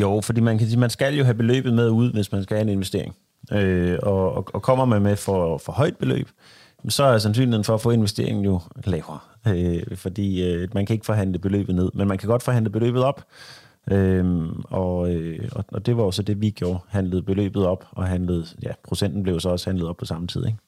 [0.00, 2.56] Jo, fordi man kan sige, man skal jo have beløbet med ud, hvis man skal
[2.56, 3.14] have en investering.
[3.52, 6.28] Øh, og, og kommer man med for, for højt beløb,
[6.88, 9.18] så er sandsynligheden for at få investeringen jo lavere.
[9.46, 13.04] Øh, fordi øh, man kan ikke forhandle beløbet ned, men man kan godt forhandle beløbet
[13.04, 13.24] op.
[13.90, 16.78] Øhm, og, øh, og, og det var også det, vi gjorde.
[16.88, 20.46] Handlede beløbet op, og handlede, ja, procenten blev så også handlet op på samme tid.
[20.46, 20.58] Ikke?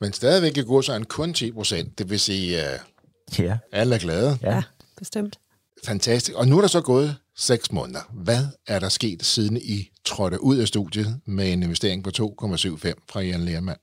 [0.00, 3.58] Men stadigvæk i går så en kun 10 procent, det vil sige, uh, ja.
[3.72, 4.38] alle er glade.
[4.42, 4.62] Ja, ja
[5.00, 5.38] bestemt.
[5.84, 6.38] Fantastisk.
[6.38, 8.00] Og nu er der så gået seks måneder.
[8.12, 12.92] Hvad er der sket, siden I trådte ud af studiet med en investering på 2,75
[13.10, 13.78] fra Jan Lermand?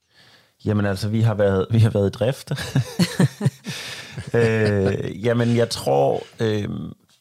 [0.66, 2.52] Jamen altså, vi har været, vi har været i drift.
[4.34, 6.70] øh, jamen, jeg tror, øh,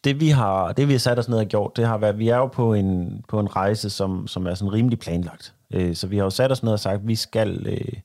[0.05, 2.29] det vi har, det vi har sat os ned og gjort, det har været, vi
[2.29, 5.55] er jo på en, på en rejse, som, som er sådan rimelig planlagt.
[5.75, 8.01] Øh, så vi har jo sat os ned og sagt, vi skal, øh,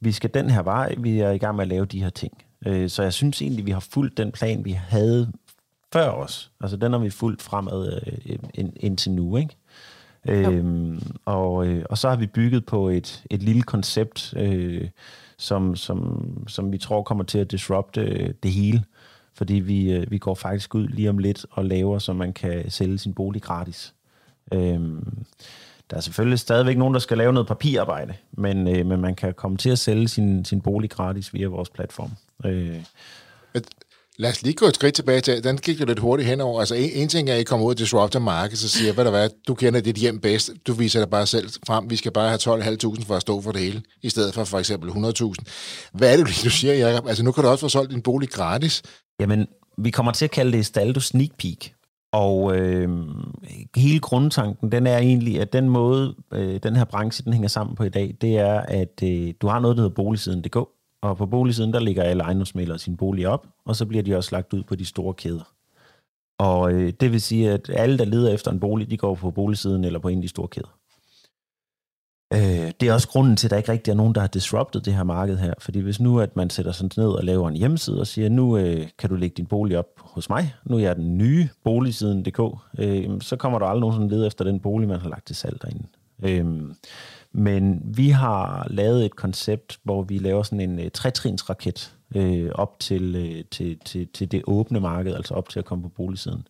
[0.00, 2.32] vi skal den her vej, vi er i gang med at lave de her ting.
[2.66, 5.32] Øh, så jeg synes egentlig, vi har fulgt den plan, vi havde
[5.92, 6.50] før os.
[6.60, 9.56] Altså den har vi fulgt fremad øh, ind, indtil nu, ikke?
[10.28, 14.88] Øhm, og, øh, og så har vi bygget på et, et lille koncept, øh,
[15.38, 18.84] som, som, som vi tror kommer til at disrupte øh, det hele.
[19.34, 22.70] Fordi vi, øh, vi går faktisk ud lige om lidt og laver, så man kan
[22.70, 23.94] sælge sin bolig gratis.
[24.52, 25.24] Øhm,
[25.90, 29.34] der er selvfølgelig stadigvæk nogen, der skal lave noget papirarbejde, men, øh, men man kan
[29.34, 32.10] komme til at sælge sin, sin bolig gratis via vores platform.
[32.44, 32.84] Øh,
[34.18, 36.60] Lad os lige gå et skridt tilbage til, den gik jo lidt hurtigt henover.
[36.60, 39.04] Altså en, en ting er, at I kommer ud og disrupter markedet, så siger, hvad
[39.04, 42.12] der er, du kender dit hjem bedst, du viser dig bare selv frem, vi skal
[42.12, 45.90] bare have 12.500 for at stå for det hele, i stedet for for eksempel 100.000.
[45.92, 47.08] Hvad er det, du siger, Jacob?
[47.08, 48.82] Altså nu kan du også få solgt din bolig gratis.
[49.20, 49.46] Jamen,
[49.78, 51.72] vi kommer til at kalde det Staldo Sneak Peek.
[52.12, 52.88] Og øh,
[53.76, 57.76] hele grundtanken, den er egentlig, at den måde, øh, den her branche, den hænger sammen
[57.76, 60.56] på i dag, det er, at øh, du har noget, der hedder boligsiden.dk,
[61.02, 64.28] og på boligsiden, der ligger alle ejendomsmælere sin bolig op, og så bliver de også
[64.32, 65.52] lagt ud på de store kæder.
[66.38, 69.30] Og øh, det vil sige, at alle, der leder efter en bolig, de går på
[69.30, 70.76] boligsiden eller på en af de store kæder.
[72.32, 74.84] Øh, det er også grunden til, at der ikke rigtig er nogen, der har disruptet
[74.84, 75.54] det her marked her.
[75.58, 78.56] Fordi hvis nu, at man sætter sig ned og laver en hjemmeside og siger, nu
[78.56, 82.40] øh, kan du lægge din bolig op hos mig, nu er jeg den nye boligsiden.dk,
[82.78, 85.36] øh, så kommer der aldrig nogen, som leder efter den bolig, man har lagt til
[85.36, 85.86] salg derinde.
[86.22, 86.74] Øh,
[87.36, 92.80] men vi har lavet et koncept, hvor vi laver sådan en uh, trætrinsraket øh, op
[92.80, 96.48] til, øh, til, til, til det åbne marked, altså op til at komme på boligsiden.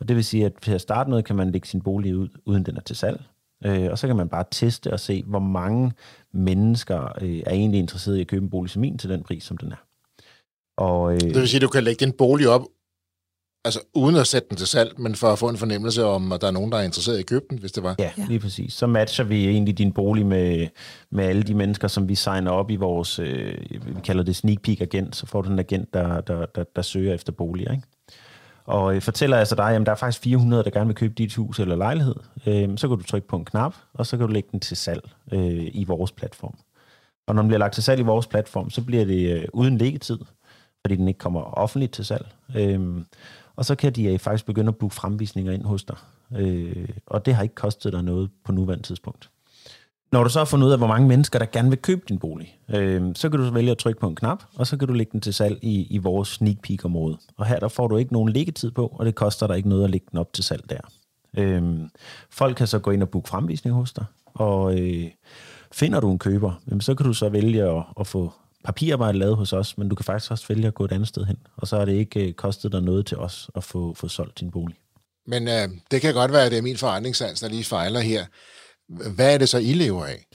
[0.00, 2.28] Og det vil sige, at til at starte med kan man lægge sin bolig ud,
[2.44, 3.22] uden den er til salg.
[3.64, 5.92] Øh, og så kan man bare teste og se, hvor mange
[6.32, 9.44] mennesker øh, er egentlig interesseret i at købe en bolig som min til den pris,
[9.44, 9.84] som den er.
[10.76, 12.62] Og, øh, det vil sige, at du kan lægge din bolig op,
[13.64, 16.40] altså uden at sætte den til salg, men for at få en fornemmelse om, at
[16.40, 17.94] der er nogen, der er interesseret i at købe den, hvis det var.
[17.98, 18.72] Ja, lige præcis.
[18.72, 20.68] Så matcher vi egentlig din bolig med,
[21.10, 24.62] med alle de mennesker, som vi signer op i vores, øh, vi kalder det sneak
[24.62, 27.86] peek agent, så får du en agent, der, der, der, der søger efter boliger, ikke?
[28.68, 31.34] og øh, fortæller altså dig, at der er faktisk 400, der gerne vil købe dit
[31.34, 32.14] hus eller lejlighed,
[32.46, 34.76] øh, så kan du trykke på en knap, og så kan du lægge den til
[34.76, 36.58] salg øh, i vores platform.
[37.26, 39.78] Og når den bliver lagt til salg i vores platform, så bliver det øh, uden
[39.78, 40.18] liggetid,
[40.80, 42.26] fordi den ikke kommer offentligt til salg.
[42.56, 42.80] Øh,
[43.58, 45.96] og så kan de øh, faktisk begynde at booke fremvisninger ind hos dig.
[46.36, 49.30] Øh, og det har ikke kostet dig noget på nuværende tidspunkt.
[50.12, 52.18] Når du så har fundet ud af, hvor mange mennesker, der gerne vil købe din
[52.18, 54.88] bolig, øh, så kan du så vælge at trykke på en knap, og så kan
[54.88, 57.18] du lægge den til salg i, i vores sneak peek område.
[57.36, 59.84] Og her der får du ikke nogen liggetid på, og det koster dig ikke noget
[59.84, 60.80] at lægge den op til salg der.
[61.38, 61.78] Øh,
[62.30, 65.10] folk kan så gå ind og booke fremvisning hos dig, og øh,
[65.72, 68.32] finder du en køber, så kan du så vælge at, at få
[68.64, 71.24] papirarbejde lavet hos os, men du kan faktisk også vælge at gå et andet sted
[71.24, 74.08] hen, og så har det ikke øh, kostet dig noget til os at få, få
[74.08, 74.76] solgt din bolig.
[75.26, 78.24] Men øh, det kan godt være, at det er min forretningssans, der lige fejler her.
[79.14, 80.26] Hvad er det så, I lever af?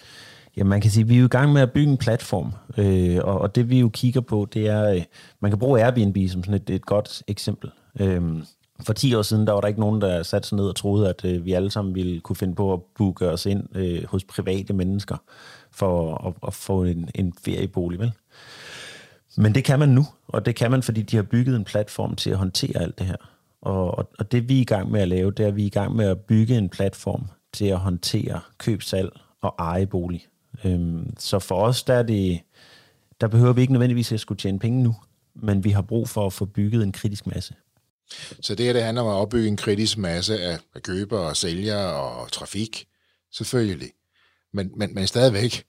[0.58, 3.20] Ja, man kan sige, at vi er i gang med at bygge en platform, øh,
[3.24, 5.04] og, og det vi jo kigger på, det er, øh,
[5.42, 7.72] man kan bruge Airbnb som sådan et, et godt eksempel.
[8.00, 8.22] Øh,
[8.82, 11.10] for 10 år siden, der var der ikke nogen, der satte sig ned og troede,
[11.10, 14.24] at øh, vi alle sammen ville kunne finde på at booke os ind øh, hos
[14.24, 15.18] private mennesker
[15.74, 18.12] for at, at få en, en feriebolig, vel?
[19.38, 22.16] Men det kan man nu, og det kan man, fordi de har bygget en platform
[22.16, 23.16] til at håndtere alt det her.
[23.62, 25.62] Og, og, og det vi er i gang med at lave, det er, at vi
[25.62, 29.10] er i gang med at bygge en platform, til at håndtere køb, salg
[29.42, 30.28] og eje bolig.
[30.64, 32.42] Øhm, så for os, der, er det,
[33.22, 34.96] der behøver vi ikke nødvendigvis at skulle tjene penge nu,
[35.36, 37.56] men vi har brug for at få bygget en kritisk masse.
[38.42, 41.94] Så det her, det handler om at opbygge en kritisk masse af, købere og sælgere
[41.94, 42.88] og trafik,
[43.32, 43.90] selvfølgelig.
[44.54, 45.64] Men, men, men stadigvæk,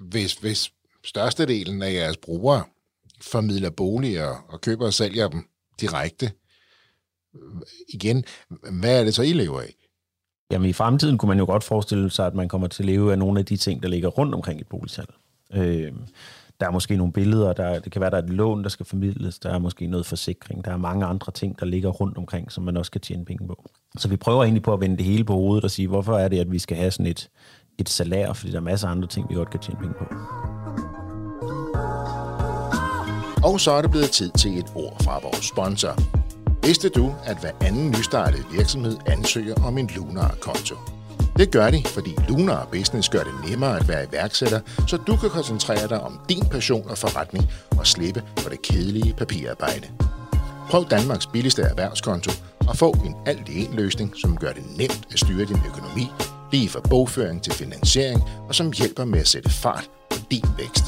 [0.00, 0.72] hvis, hvis
[1.04, 2.64] størstedelen af jeres brugere
[3.20, 5.48] formidler boliger og køber og sælger dem
[5.80, 6.32] direkte,
[7.88, 8.24] igen,
[8.80, 9.74] hvad er det så, I lever af?
[10.50, 13.12] Jamen i fremtiden kunne man jo godt forestille sig, at man kommer til at leve
[13.12, 15.14] af nogle af de ting, der ligger rundt omkring et boligsalg.
[15.54, 15.92] Øh,
[16.60, 18.86] der er måske nogle billeder, der, det kan være, der er et lån, der skal
[18.86, 22.52] formidles, der er måske noget forsikring, der er mange andre ting, der ligger rundt omkring,
[22.52, 23.70] som man også kan tjene penge på.
[23.98, 26.28] Så vi prøver egentlig på at vende det hele på hovedet og sige, hvorfor er
[26.28, 27.30] det, at vi skal have sådan et,
[27.78, 30.04] et salær, fordi der er masser af andre ting, vi godt kan tjene penge på.
[33.44, 35.94] Og så er det blevet tid til et ord fra vores sponsor.
[36.66, 40.76] Vidste du, at hver anden nystartede virksomhed ansøger om en Lunar-konto?
[41.36, 45.30] Det gør de, fordi Lunar Business gør det nemmere at være iværksætter, så du kan
[45.30, 49.88] koncentrere dig om din passion og forretning og slippe for det kedelige papirarbejde.
[50.70, 52.30] Prøv Danmarks billigste erhvervskonto
[52.68, 56.10] og få en alt-i-en løsning, som gør det nemt at styre din økonomi,
[56.52, 60.84] lige fra bogføring til finansiering, og som hjælper med at sætte fart på din vækst.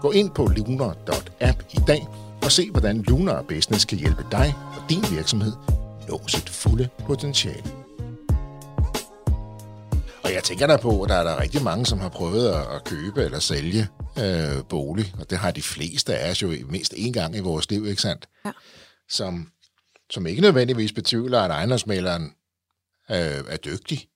[0.00, 2.06] Gå ind på lunar.app i dag
[2.42, 4.54] og se, hvordan Lunar Business kan hjælpe dig
[4.88, 5.52] din virksomhed
[6.08, 7.62] nå sit fulde potentiale.
[10.24, 12.84] Og jeg tænker der på, at der er der rigtig mange, som har prøvet at
[12.84, 17.12] købe eller sælge øh, bolig, og det har de fleste af os jo mindst én
[17.12, 18.28] gang i vores liv, ikke sandt?
[18.44, 18.52] Ja.
[19.08, 19.48] Som,
[20.10, 22.24] som ikke nødvendigvis betvivler, at ejendomsmaleren
[23.10, 24.08] øh, er dygtig.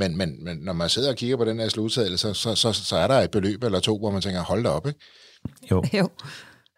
[0.00, 2.72] Men, men, men når man sidder og kigger på den her sluttale, så, så, så,
[2.72, 5.00] så er der et beløb eller to, hvor man tænker, hold da op, ikke?
[5.70, 5.84] Jo.
[5.98, 6.08] jo.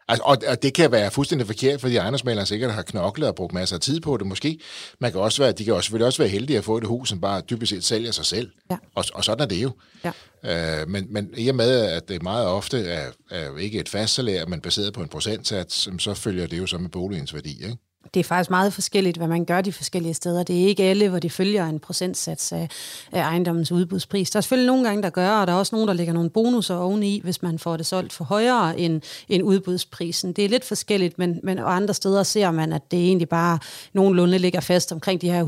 [0.09, 3.53] Altså, og, og det kan være fuldstændig forkert, fordi ejendomsmaleren sikkert har knoklet og brugt
[3.53, 4.59] masser af tid på det måske.
[5.01, 7.09] Man kan også være, de kan også, selvfølgelig også være heldige at få et hus,
[7.09, 8.51] som bare dybest set sælger sig selv.
[8.71, 8.77] Ja.
[8.95, 9.71] Og, og sådan er det jo.
[10.05, 10.81] Ja.
[10.81, 14.15] Øh, men, men i og med, at det meget ofte er, er ikke et fast
[14.15, 17.65] salær, men baseret på en procentsats, så følger det jo så med boligens værdi.
[17.65, 17.77] Ikke?
[18.15, 20.43] Det er faktisk meget forskelligt, hvad man gør de forskellige steder.
[20.43, 22.69] Det er ikke alle, hvor de følger en procentsats af,
[23.13, 24.31] af ejendommens udbudspris.
[24.31, 26.31] Der er selvfølgelig nogle gange, der gør, og der er også nogen, der lægger nogle
[26.31, 30.33] bonusser oveni, hvis man får det solgt for højere end, end udbudsprisen.
[30.33, 33.59] Det er lidt forskelligt, men, men andre steder ser man, at det egentlig bare
[33.93, 35.45] nogenlunde ligger fast omkring de her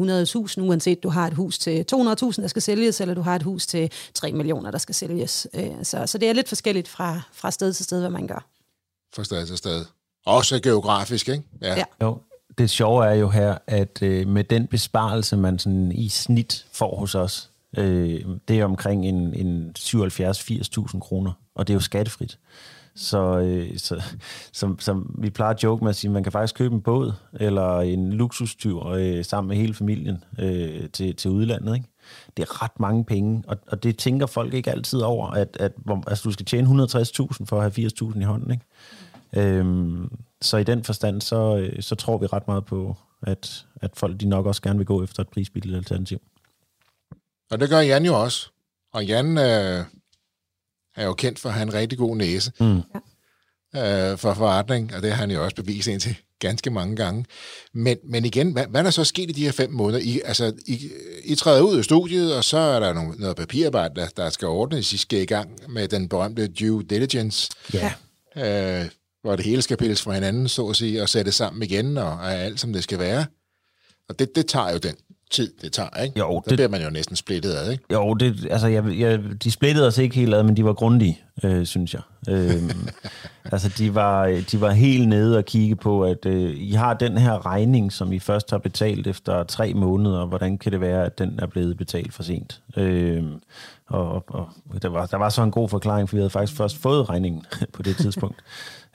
[0.57, 3.43] 100.000, uanset du har et hus til 200.000, der skal sælges, eller du har et
[3.43, 5.47] hus til 3 millioner, der skal sælges.
[5.55, 8.47] Øh, så, så det er lidt forskelligt fra, fra sted til sted, hvad man gør.
[9.17, 9.85] Fra sted til sted.
[10.27, 11.43] Også geografisk, ikke?
[11.63, 11.75] Ja.
[11.75, 11.85] ja.
[12.03, 12.19] Jo,
[12.59, 16.97] det sjove er jo her, at øh, med den besparelse, man sådan i snit får
[16.97, 22.39] hos os, øh, det er omkring en, en 77-80.000 kroner, og det er jo skattefrit.
[22.97, 24.03] Så, øh, så
[24.53, 27.13] som, som vi plejer at joke med at sige, man kan faktisk købe en båd
[27.33, 31.75] eller en luksustur øh, sammen med hele familien øh, til, til udlandet.
[31.75, 31.87] Ikke?
[32.37, 35.73] Det er ret mange penge, og, og det tænker folk ikke altid over, at, at
[36.07, 38.51] altså, du skal tjene 160.000 for at have 80.000 i hånden.
[38.51, 38.65] Ikke?
[39.37, 40.11] Øhm,
[40.43, 44.21] så i den forstand, så, øh, så tror vi ret meget på, at, at folk
[44.21, 46.19] de nok også gerne vil gå efter et prisbilligt alternativ.
[47.51, 48.51] Og det gør Jan jo også.
[48.93, 49.85] Og Jan øh,
[50.97, 52.77] er jo kendt for at have en rigtig god næse mm.
[53.77, 57.25] øh, for forretning, og det har han jo også bevist indtil ganske mange gange.
[57.73, 59.99] Men, men igen, hvad, hvad er der så sket i de her fem måneder?
[59.99, 60.91] I, altså, I,
[61.25, 64.49] I træder ud af studiet, og så er der nogle, noget papirarbejde, der, der skal
[64.49, 64.93] ordnes.
[64.93, 67.51] I skal i gang med den berømte due diligence.
[67.75, 67.93] Ja.
[68.37, 68.91] Øh,
[69.25, 72.13] hvor det hele skal pilles fra hinanden, så at sige, og sættes sammen igen, og
[72.13, 73.27] er alt, som det skal være.
[74.09, 74.95] Og det, det tager jo den
[75.31, 76.19] tid, det tager, ikke?
[76.19, 77.85] Jo, det, Der bliver man jo næsten splittet ad, ikke?
[77.93, 81.21] Jo, det, altså, jeg, jeg, de splittede os ikke helt ad, men de var grundige,
[81.45, 82.03] øh, synes jeg.
[82.29, 82.71] Øh,
[83.53, 87.19] altså, de var, de var helt nede og kigge på, at øh, I har den
[87.19, 90.27] her regning, som I først har betalt efter tre måneder.
[90.27, 92.61] Hvordan kan det være, at den er blevet betalt for sent?
[92.77, 93.23] Øh,
[93.87, 94.49] og, og
[94.83, 97.47] der, var, der var så en god forklaring, for vi havde faktisk først fået regningen
[97.75, 98.37] på det tidspunkt.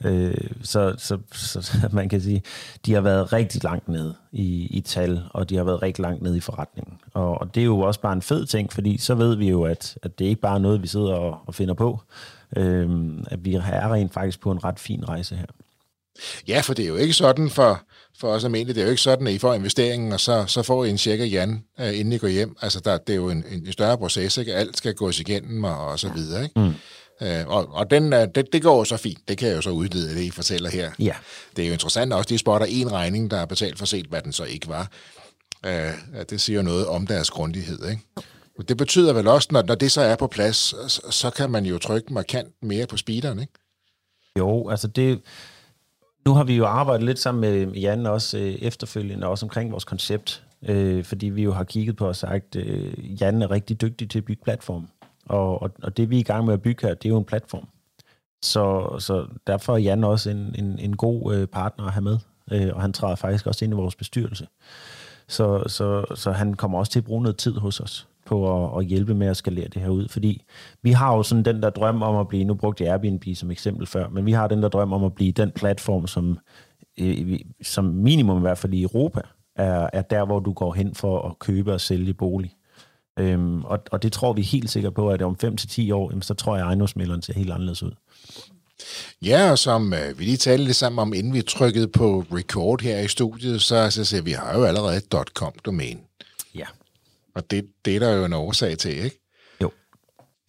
[0.06, 0.34] Øh,
[0.64, 2.44] så, så, så man kan sige,
[2.86, 6.22] de har været rigtig langt nede i, i tal, og de har været rigtig langt
[6.22, 6.98] nede i forretningen.
[7.14, 9.64] Og, og det er jo også bare en fed ting, fordi så ved vi jo,
[9.64, 12.02] at, at det ikke bare er noget, vi sidder og, og finder på.
[12.58, 12.90] Øh,
[13.28, 15.46] at vi er rent faktisk på en ret fin rejse her.
[16.48, 17.82] Ja, for det er jo ikke sådan for,
[18.20, 18.76] for os almindeligt.
[18.76, 20.98] Det er jo ikke sådan, at I får investeringen, og så, så får I en
[20.98, 22.56] check af Jan, uh, inden I går hjem.
[22.62, 24.56] Altså, der, det er jo en, en større proces, ikke?
[24.56, 26.60] Alt skal gås igennem og, og så videre, ikke?
[26.60, 26.74] Mm.
[27.22, 29.20] Øh, og og den, øh, det, det går jo så fint.
[29.28, 30.92] Det kan jeg jo så udlede, det I fortæller her.
[31.00, 31.16] Ja.
[31.56, 34.22] Det er jo interessant også, de spotter en regning, der er betalt for set, hvad
[34.22, 34.92] den så ikke var.
[35.66, 37.90] Øh, det siger noget om deres grundighed.
[37.90, 38.02] Ikke?
[38.68, 41.66] Det betyder vel også, når, når det så er på plads, så, så kan man
[41.66, 43.54] jo trykke markant mere på speederen, ikke?
[44.38, 45.22] Jo, altså det...
[46.26, 49.86] Nu har vi jo arbejdet lidt sammen med Jan også øh, efterfølgende, også omkring vores
[49.86, 54.10] koncept, øh, fordi vi jo har kigget på og sagt, øh, Jan er rigtig dygtig
[54.10, 54.88] til at bygge platform.
[55.30, 57.18] Og, og, og det vi er i gang med at bygge her, det er jo
[57.18, 57.68] en platform.
[58.42, 62.18] Så, så derfor er Jan også en, en, en god øh, partner at have med,
[62.52, 64.48] øh, og han træder faktisk også ind i vores bestyrelse.
[65.28, 68.80] Så, så, så han kommer også til at bruge noget tid hos os på at,
[68.80, 70.46] at hjælpe med at skalere det her ud, fordi
[70.82, 73.52] vi har jo sådan den der drøm om at blive, nu brugte jeg Airbnb som
[73.52, 76.40] eksempel før, men vi har den der drøm om at blive den platform, som,
[77.00, 79.22] øh, som minimum i hvert fald i Europa,
[79.56, 82.56] er, er der, hvor du går hen for at købe og sælge bolig.
[83.20, 86.34] Øhm, og, og det tror vi helt sikkert på, at om 5-10 år, jamen, så
[86.34, 87.92] tror jeg, at ejendomsmælderen ser helt anderledes ud.
[89.22, 92.82] Ja, og som øh, vi lige talte lidt sammen om, inden vi trykkede på record
[92.82, 96.00] her i studiet, så, så siger vi, har jo allerede et .com-domæne.
[96.56, 96.66] Ja.
[97.36, 99.20] Og det, det er der jo en årsag til, ikke?
[99.62, 99.72] Jo.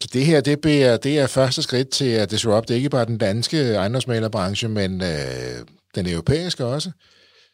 [0.02, 3.18] Så det her, det, bliver, det er første skridt til at disrupte ikke bare den
[3.18, 6.90] danske ejendomsmælerbranche, men øh, den europæiske også.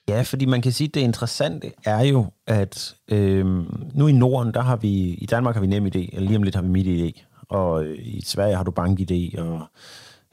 [0.09, 3.47] Ja, fordi man kan sige, at det interessante er jo, at øh,
[3.95, 6.43] nu i Norden, der har vi, i Danmark har vi nem idé, eller lige om
[6.43, 9.61] lidt har vi midt idé, og øh, i Sverige har du BankID, og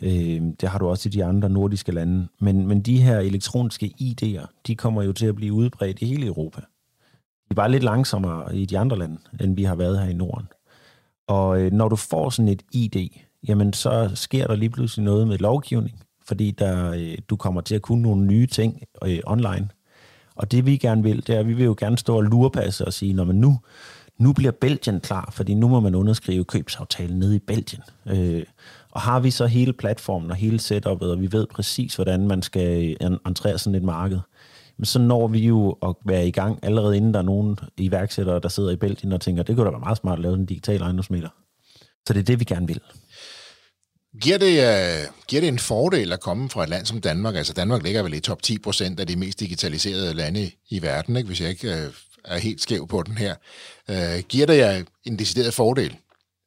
[0.01, 2.27] øh, det har du også i de andre nordiske lande.
[2.39, 6.25] Men, men de her elektroniske ID'er, de kommer jo til at blive udbredt i hele
[6.25, 6.59] Europa.
[6.59, 10.13] De er bare lidt langsommere i de andre lande, end vi har været her i
[10.13, 10.47] Norden.
[11.27, 13.09] Og øh, når du får sådan et ID,
[13.47, 17.75] jamen så sker der lige pludselig noget med lovgivning, fordi der, øh, du kommer til
[17.75, 19.69] at kunne nogle nye ting øh, online.
[20.35, 22.85] Og det vi gerne vil, det er, at vi vil jo gerne stå og lurepasse
[22.85, 23.59] og sige, når man nu,
[24.17, 27.83] nu bliver Belgien klar, fordi nu må man underskrive købsaftalen nede i Belgien.
[28.05, 28.43] Øh,
[28.91, 32.41] og har vi så hele platformen og hele setupet, og vi ved præcis, hvordan man
[32.41, 34.19] skal øh, entrere sådan et marked,
[34.77, 38.39] men så når vi jo at være i gang allerede inden der er nogen iværksættere,
[38.39, 40.45] der sidder i Belgien og tænker, det kunne da være meget smart at lave en
[40.45, 41.29] digital ejendomsmeter.
[42.07, 42.81] Så det er det, vi gerne vil.
[44.21, 47.35] Giver det, uh, giver det en fordel at komme fra et land som Danmark?
[47.35, 51.15] Altså Danmark ligger vel i top 10 procent af de mest digitaliserede lande i verden,
[51.15, 51.27] ikke?
[51.27, 51.93] hvis jeg ikke uh,
[52.25, 53.35] er helt skæv på den her.
[53.89, 55.95] Uh, giver det jer en decideret fordel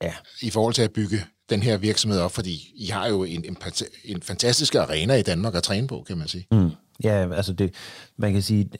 [0.02, 0.12] ja.
[0.42, 2.32] i forhold til at bygge den her virksomhed op?
[2.32, 3.56] Fordi I har jo en, en,
[4.04, 6.46] en fantastisk arena i Danmark at træne på, kan man sige.
[6.50, 6.70] Mm.
[7.04, 7.74] Ja, altså det,
[8.16, 8.70] man kan sige,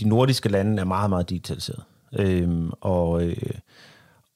[0.00, 1.82] de nordiske lande er meget, meget digitaliseret.
[2.18, 3.36] Øhm, og, øh,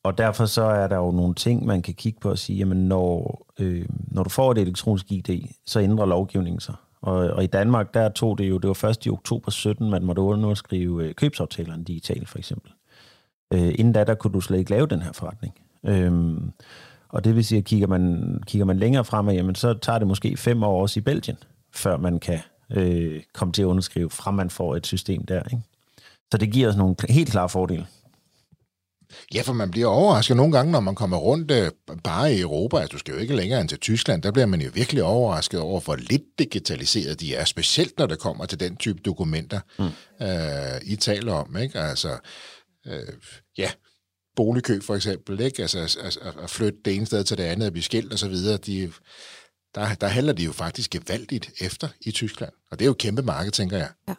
[0.08, 2.88] og derfor så er der jo nogle ting, man kan kigge på og sige, jamen
[2.88, 6.74] når, øh, når du får et elektronisk ID, så ændrer lovgivningen sig.
[7.00, 10.04] Og, og i Danmark, der tog det jo, det var først i oktober 17, man
[10.04, 12.72] måtte underskrive øh, købsaftalerne digitalt, for eksempel.
[13.54, 15.54] Øh, inden da, der kunne du slet ikke lave den her forretning.
[15.86, 16.36] Øh,
[17.08, 20.08] og det vil sige, at kigger man, kigger man længere fremad, jamen så tager det
[20.08, 21.38] måske fem år også i Belgien,
[21.74, 22.38] før man kan
[22.70, 25.42] øh, komme til at underskrive, fra man får et system der.
[25.42, 25.62] Ikke?
[26.32, 27.86] Så det giver os nogle helt klare fordele.
[29.34, 31.70] Ja, for man bliver overrasket nogle gange, når man kommer rundt øh,
[32.04, 32.76] bare i Europa.
[32.76, 34.22] Altså, du skal jo ikke længere end til Tyskland.
[34.22, 37.44] Der bliver man jo virkelig overrasket over, hvor lidt digitaliseret de er.
[37.44, 40.26] Specielt når det kommer til den type dokumenter, mm.
[40.26, 41.56] øh, I taler om.
[41.56, 41.78] Ikke?
[41.78, 42.18] Altså,
[42.86, 43.12] øh,
[43.58, 43.70] ja,
[44.36, 45.40] boligkøb for eksempel.
[45.40, 45.62] Ikke?
[45.62, 48.28] Altså, at, at flytte det ene sted til det andet, at blive skilt og så
[48.28, 48.56] videre.
[48.56, 48.92] De,
[49.74, 52.52] der, der handler de jo faktisk gevaldigt efter i Tyskland.
[52.70, 53.88] Og det er jo et kæmpe marked, tænker jeg.
[54.08, 54.14] Ja.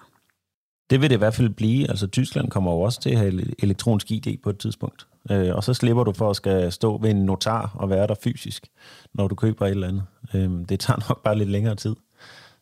[0.90, 1.90] Det vil det i hvert fald blive.
[1.90, 5.08] Altså Tyskland kommer jo også til at have elektronisk ID på et tidspunkt.
[5.32, 8.16] Øh, og så slipper du for at skal stå ved en notar og være der
[8.24, 8.68] fysisk,
[9.14, 10.04] når du køber et eller andet.
[10.34, 11.96] Øh, det tager nok bare lidt længere tid.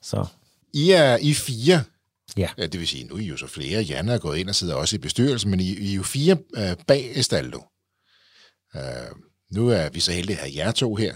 [0.01, 0.25] Så.
[0.73, 1.83] I er I fire.
[2.37, 2.49] Ja.
[2.57, 2.67] ja.
[2.67, 3.81] Det vil sige, nu er I jo så flere.
[3.81, 6.37] Janne er gået ind og sidder også i bestyrelsen, men I, I er jo fire
[6.57, 7.63] øh, bag Estaldo.
[8.75, 8.81] Øh,
[9.51, 11.15] nu er vi så heldige at have jer to her.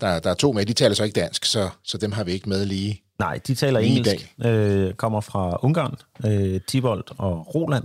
[0.00, 2.32] Der, der er to med, de taler så ikke dansk, så, så dem har vi
[2.32, 4.34] ikke med lige Nej, de taler engelsk.
[4.44, 5.94] Øh, kommer fra Ungarn,
[6.26, 7.84] øh, Tibold og Roland,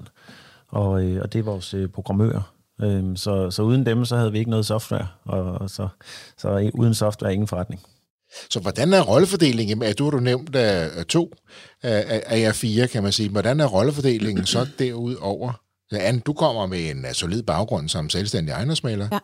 [0.67, 2.53] og, øh, og det er vores øh, programmører.
[2.81, 5.88] Øh, så, så uden dem, så havde vi ikke noget software, og så,
[6.38, 7.81] så uden software ingen forretning.
[8.49, 9.95] Så hvordan er rollefordelingen?
[9.97, 11.34] Du har du nævnt uh, to
[11.84, 13.29] af jer fire, kan man sige.
[13.29, 15.61] Hvordan er rollefordelingen så derudover?
[15.91, 19.07] Ja, Anne, du kommer med en uh, solid baggrund som selvstændig ejendomsmaler.
[19.11, 19.19] Ja.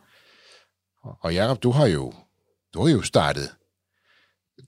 [1.22, 2.14] Og Jacob, du har jo,
[2.74, 3.49] du har jo startet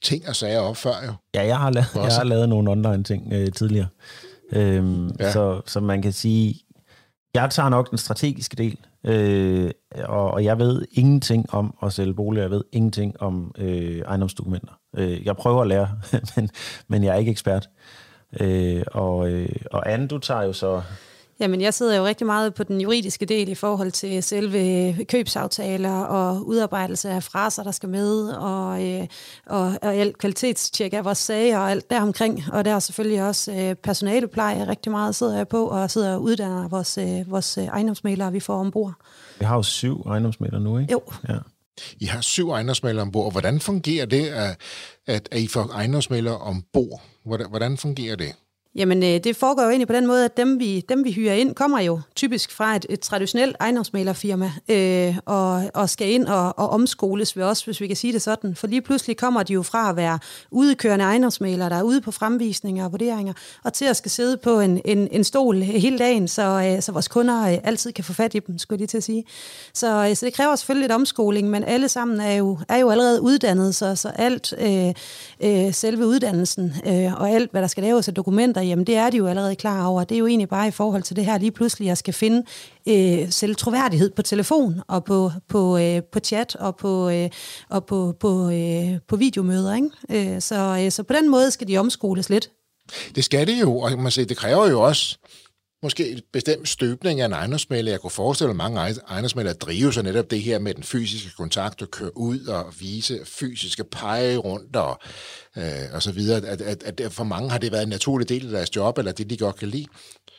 [0.02, 1.14] ting og sager op før jo.
[1.36, 3.88] Ja, jeg har, lavet, jeg har lavet nogle online ting øh, tidligere.
[4.52, 5.32] Øhm, ja.
[5.32, 6.56] så, så man kan sige,
[7.34, 9.72] jeg tager nok den strategiske del, øh,
[10.06, 14.74] og, og jeg ved ingenting om at sælge boliger, jeg ved ingenting om øh, ejendomsdokumenter.
[14.98, 15.90] Øh, jeg prøver at lære,
[16.36, 16.50] men,
[16.88, 17.70] men jeg er ikke ekspert.
[18.40, 20.82] Øh, og, øh, og Anne, du tager jo så
[21.42, 26.02] Jamen, jeg sidder jo rigtig meget på den juridiske del i forhold til selve købsaftaler
[26.02, 29.08] og udarbejdelse af fraser, der skal med, og, øh,
[29.46, 32.44] og, og alt kvalitetstjek af vores sager og alt deromkring.
[32.52, 36.22] Og der er selvfølgelig også øh, personalepleje rigtig meget sidder jeg på, og sidder og
[36.22, 38.94] uddanner vores, øh, vores ejendomsmalere, vi får ombord.
[39.40, 40.92] Vi har jo syv ejendomsmalere nu, ikke?
[40.92, 41.02] Jo.
[41.30, 41.38] Ja.
[42.00, 43.32] I har syv ejendomsmalere ombord.
[43.32, 44.58] Hvordan fungerer det, at,
[45.08, 47.02] at I får ejendomsmalere ombord?
[47.26, 48.36] Hvordan, hvordan fungerer det?
[48.76, 51.34] Jamen, øh, det foregår jo egentlig på den måde, at dem vi, dem, vi hyrer
[51.34, 56.60] ind, kommer jo typisk fra et, et traditionelt ejendomsmalerfirma, øh, og, og skal ind og,
[56.60, 58.56] og omskoles ved os, hvis vi kan sige det sådan.
[58.56, 60.20] For lige pludselig kommer de jo fra at være
[60.52, 64.60] udekørende ejendomsmalere, der er ude på fremvisninger og vurderinger, og til at skal sidde på
[64.60, 68.14] en, en, en stol hele dagen, så, øh, så vores kunder øh, altid kan få
[68.14, 69.24] fat i dem, skulle jeg til at sige.
[69.74, 72.90] Så, øh, så det kræver selvfølgelig lidt omskoling, men alle sammen er jo, er jo
[72.90, 74.94] allerede uddannet, så, så alt øh,
[75.44, 78.96] øh, selve uddannelsen øh, og alt, hvad der skal laves af dokumenter, derhjemme, jamen det
[78.96, 80.04] er de jo allerede klar over.
[80.04, 82.44] Det er jo egentlig bare i forhold til det her lige pludselig, jeg skal finde
[82.88, 87.30] øh, selv troværdighed på telefon og på, på, øh, på chat og på, øh,
[87.70, 89.76] og på, på, øh, på videomøder.
[89.76, 90.36] Ikke?
[90.36, 92.50] Øh, så, øh, så på den måde skal de omskoles lidt.
[93.16, 95.18] Det skal det jo, og man siger, det kræver jo også
[95.84, 97.92] måske et bestemt støbning af en ejendomsmælder.
[97.92, 101.30] Jeg kunne forestille mig, at mange ejendomsmælder driver sig netop det her med den fysiske
[101.38, 105.00] kontakt, og køre ud og vise fysiske pege rundt og,
[105.58, 106.48] øh, og så videre.
[106.48, 109.12] At, at, at for mange har det været en naturlig del af deres job, eller
[109.12, 109.86] det, de godt kan lide.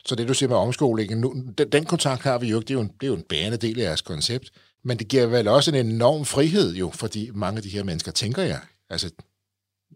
[0.05, 2.67] Så det, du siger med omskolingen, nu, den, den kontakt har vi jo ikke.
[2.67, 4.49] Det er jo, en, det er jo en bærende del af jeres koncept.
[4.85, 8.11] Men det giver vel også en enorm frihed jo, fordi mange af de her mennesker,
[8.11, 9.09] tænker jeg, altså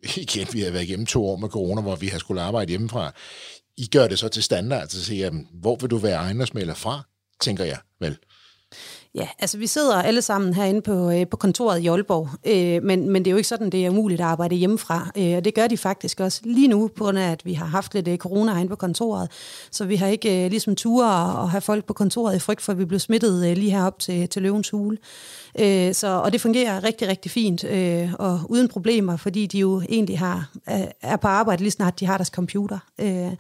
[0.17, 3.13] igen, vi har været igennem to år med corona, hvor vi har skulle arbejde hjemmefra.
[3.78, 7.01] I gør det så til standard, så siger jeg, hvor vil du være ejendomsmaler fra,
[7.41, 8.17] tænker jeg vel.
[9.15, 13.09] Ja, altså vi sidder alle sammen herinde på, øh, på kontoret i Aalborg, øh, men,
[13.09, 15.53] men det er jo ikke sådan, det er umuligt at arbejde hjemmefra, øh, og det
[15.53, 18.17] gør de faktisk også lige nu, på grund af, at vi har haft lidt øh,
[18.17, 19.31] corona herinde på kontoret,
[19.71, 22.71] så vi har ikke øh, ligesom ture at have folk på kontoret i frygt for,
[22.71, 24.97] at vi blev smittet øh, lige herop til, til løvens hule.
[25.59, 29.81] Øh, så, og det fungerer rigtig, rigtig fint, øh, og uden problemer, fordi de jo
[29.89, 30.49] egentlig har,
[31.01, 32.79] er på arbejde lige snart de har deres computer.
[32.99, 33.31] Øh,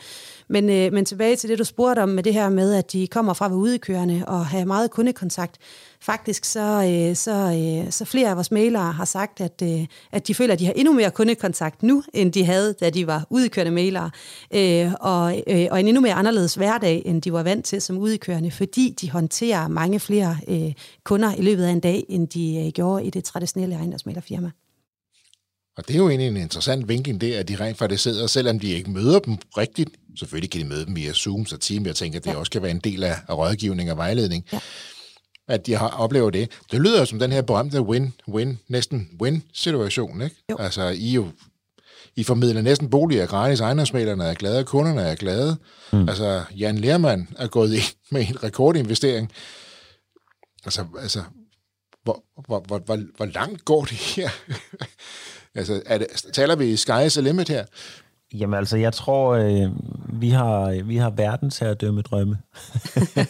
[0.49, 3.07] men, øh, men tilbage til det, du spurgte om med det her med, at de
[3.07, 5.56] kommer fra ved udekørende og have meget kundekontakt.
[6.01, 10.27] Faktisk så, øh, så, øh, så flere af vores mailere har sagt, at, øh, at
[10.27, 13.27] de føler, at de har endnu mere kundekontakt nu, end de havde, da de var
[13.29, 14.11] udekørende mailere.
[14.53, 17.97] Øh, og, øh, og en endnu mere anderledes hverdag, end de var vant til som
[17.97, 22.65] udekørende, fordi de håndterer mange flere øh, kunder i løbet af en dag, end de
[22.65, 24.51] øh, gjorde i det traditionelle ejendomsmalerfirma.
[25.77, 28.59] Og det er jo egentlig en interessant vinkel, det at de rent faktisk sidder, selvom
[28.59, 29.89] de ikke møder dem rigtigt.
[30.15, 31.85] Selvfølgelig kan de møde dem via Zoom og Team.
[31.85, 32.35] Jeg tænker, at det ja.
[32.35, 34.45] også kan være en del af, af rådgivning og vejledning.
[34.53, 34.59] Ja.
[35.47, 36.51] At de har oplevet det.
[36.71, 40.35] Det lyder som den her berømte win-win, næsten win-situation, ikke?
[40.51, 40.57] Jo.
[40.59, 41.27] Altså, I jo
[42.15, 45.57] i formidler næsten boliger gratis, ejendomsmalerne er glade, kunderne er glade.
[45.93, 46.09] Mm.
[46.09, 49.31] Altså, Jan Lermann er gået ind med en rekordinvestering.
[50.65, 51.23] Altså, altså
[52.03, 54.29] hvor, hvor, hvor, hvor, hvor langt går det her?
[55.55, 57.65] altså, er det, taler vi sky's the limit her?
[58.33, 59.71] Jamen altså, jeg tror, øh,
[60.21, 62.37] vi har vi har verdensherredømme drømme.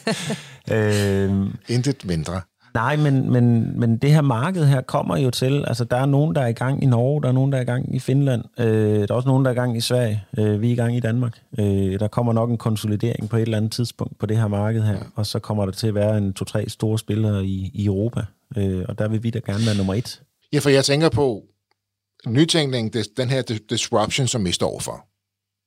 [0.73, 1.31] øh,
[1.69, 2.41] Intet mindre.
[2.73, 6.35] Nej, men, men, men det her marked her kommer jo til, altså der er nogen,
[6.35, 8.43] der er i gang i Norge, der er nogen, der er i gang i Finland,
[8.59, 10.75] øh, der er også nogen, der er i gang i Sverige, øh, vi er i
[10.75, 11.41] gang i Danmark.
[11.59, 14.81] Øh, der kommer nok en konsolidering på et eller andet tidspunkt på det her marked
[14.81, 18.21] her, og så kommer der til at være en to-tre store spillere i, i Europa,
[18.57, 20.21] øh, og der vil vi da gerne være nummer et.
[20.53, 21.43] Ja, for jeg tænker på,
[22.25, 25.07] nytænkning, den her disruption, som vi står for,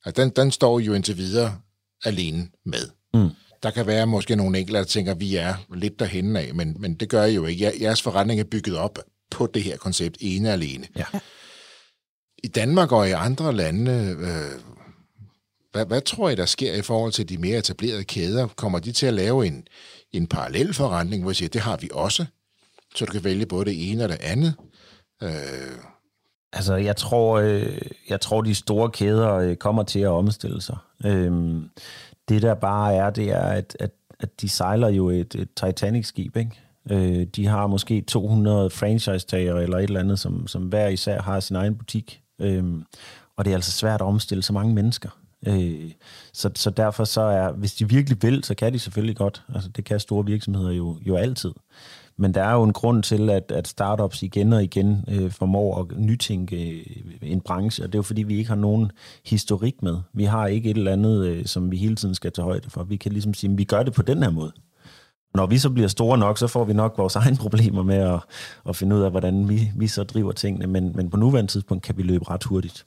[0.05, 1.61] at den, den står jo indtil videre
[2.05, 2.91] alene med.
[3.15, 3.31] Mm.
[3.63, 6.77] Der kan være måske nogle enkelte, der tænker, at vi er lidt derhen af, men,
[6.79, 7.75] men det gør I jo ikke.
[7.81, 8.99] Jeres forretning er bygget op
[9.31, 10.89] på det her koncept ene alene.
[10.97, 11.05] Ja.
[12.45, 14.61] I Danmark og i andre lande, øh,
[15.73, 18.47] hvad, hvad tror I, der sker i forhold til de mere etablerede kæder?
[18.47, 19.67] Kommer de til at lave en,
[20.13, 22.27] en parallel forretning, hvor I siger, det har vi også,
[22.95, 24.55] så du kan vælge både det ene og det andet?
[25.23, 25.31] Øh,
[26.53, 27.79] Altså, jeg tror, øh,
[28.09, 30.77] jeg tror, de store kæder øh, kommer til at omstille sig.
[31.05, 31.63] Øh,
[32.29, 33.91] det der bare er, det er, at, at,
[34.21, 36.61] at de sejler jo et, et Titanic-skib, ikke?
[36.91, 41.41] Øh, de har måske 200 franchise-tager eller et eller andet, som, som hver især har
[41.41, 42.21] sin egen butik.
[42.39, 42.65] Øh,
[43.37, 45.09] og det er altså svært at omstille så mange mennesker.
[45.47, 45.91] Øh,
[46.33, 49.43] så, så derfor så er, hvis de virkelig vil, så kan de selvfølgelig godt.
[49.55, 51.53] Altså, det kan store virksomheder jo, jo altid.
[52.21, 55.81] Men der er jo en grund til, at, at startups igen og igen øh, formår
[55.81, 56.87] at nytænke øh,
[57.23, 58.93] en branche, og det er jo fordi, vi ikke har nogen
[59.25, 59.97] historik med.
[60.13, 62.85] Vi har ikke et eller andet, øh, som vi hele tiden skal tage højde for.
[62.85, 64.53] Vi kan ligesom sige, at vi gør det på den her måde.
[65.35, 68.21] Når vi så bliver store nok, så får vi nok vores egne problemer med at,
[68.69, 71.83] at finde ud af, hvordan vi, vi så driver tingene, men, men på nuværende tidspunkt
[71.83, 72.87] kan vi løbe ret hurtigt.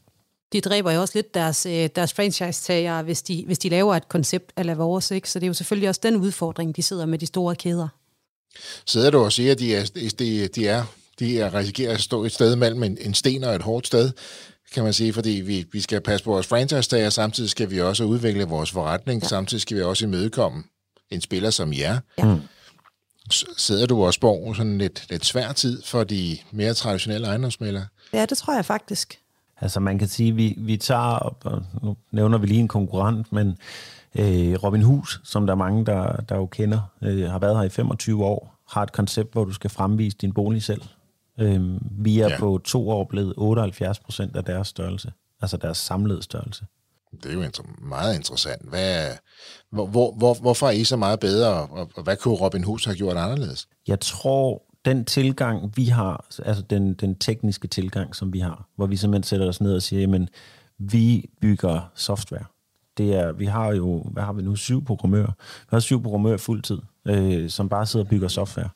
[0.54, 4.10] De dræber jo også lidt deres, øh, deres franchise-tager, hvis de, hvis de laver et
[4.10, 5.30] koncept af vores, ikke?
[5.30, 7.88] så det er jo selvfølgelig også den udfordring, de sidder med de store kæder.
[8.86, 10.84] Sidder du og siger, at de er, de, de er,
[11.20, 14.12] de er risikerer at stå et sted mellem en, en sten og et hårdt sted,
[14.74, 18.04] kan man sige, fordi vi, vi skal passe på vores franchise-tager, samtidig skal vi også
[18.04, 19.28] udvikle vores forretning, ja.
[19.28, 20.64] samtidig skal vi også imødekomme
[21.10, 22.00] en spiller som jer.
[22.18, 22.26] Ja.
[22.26, 22.42] Mm.
[23.58, 27.86] Sidder du også på sådan lidt, lidt svær tid for de mere traditionelle ejendomsmælere?
[28.14, 29.20] Ja, det tror jeg faktisk.
[29.62, 33.58] Altså man kan sige, vi, vi tager, og nu nævner vi lige en konkurrent, men
[34.20, 37.64] Øh, Robin Hus, som der er mange, der, der jo kender, øh, har været her
[37.64, 40.82] i 25 år, har et koncept, hvor du skal fremvise din bolig selv.
[41.40, 42.40] Øh, vi er ja.
[42.40, 45.12] på to år blevet 78 procent af deres størrelse,
[45.42, 46.66] altså deres samlede størrelse.
[47.24, 48.70] Det er jo meget interessant.
[48.70, 49.08] Hvad,
[49.72, 52.86] hvor, hvor, hvor, hvorfor er I så meget bedre, og, og hvad kunne Robin Hus
[52.86, 53.68] have gjort anderledes?
[53.88, 58.86] Jeg tror, den tilgang, vi har, altså den, den tekniske tilgang, som vi har, hvor
[58.86, 60.30] vi simpelthen sætter os ned og siger, jamen,
[60.80, 62.46] vi bygger software
[62.98, 65.32] det er, vi har jo, hvad har vi nu, syv programmører.
[65.38, 66.78] Vi har syv programmører fuldtid,
[67.08, 68.70] øh, som bare sidder og bygger software.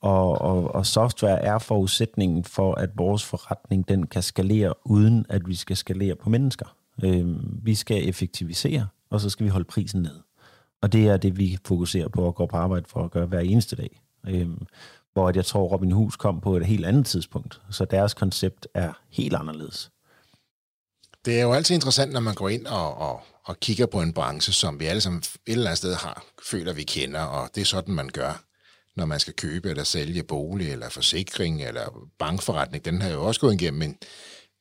[0.00, 5.48] Og, og, og software er forudsætningen for, at vores forretning den kan skalere, uden at
[5.48, 6.76] vi skal skalere på mennesker.
[7.04, 10.20] Øh, vi skal effektivisere, og så skal vi holde prisen ned.
[10.82, 13.40] Og det er det, vi fokuserer på at gå på arbejde for at gøre hver
[13.40, 14.00] eneste dag.
[14.28, 14.48] Øh,
[15.12, 18.92] hvor jeg tror, Robin Hus kom på et helt andet tidspunkt, så deres koncept er
[19.10, 19.90] helt anderledes.
[21.24, 24.12] Det er jo altid interessant, når man går ind og, og, og kigger på en
[24.12, 27.60] branche, som vi alle sammen et eller andet sted har, føler vi kender, og det
[27.60, 28.44] er sådan, man gør,
[28.96, 32.84] når man skal købe eller sælge bolig, eller forsikring, eller bankforretning.
[32.84, 33.96] Den har jo også gået igennem en,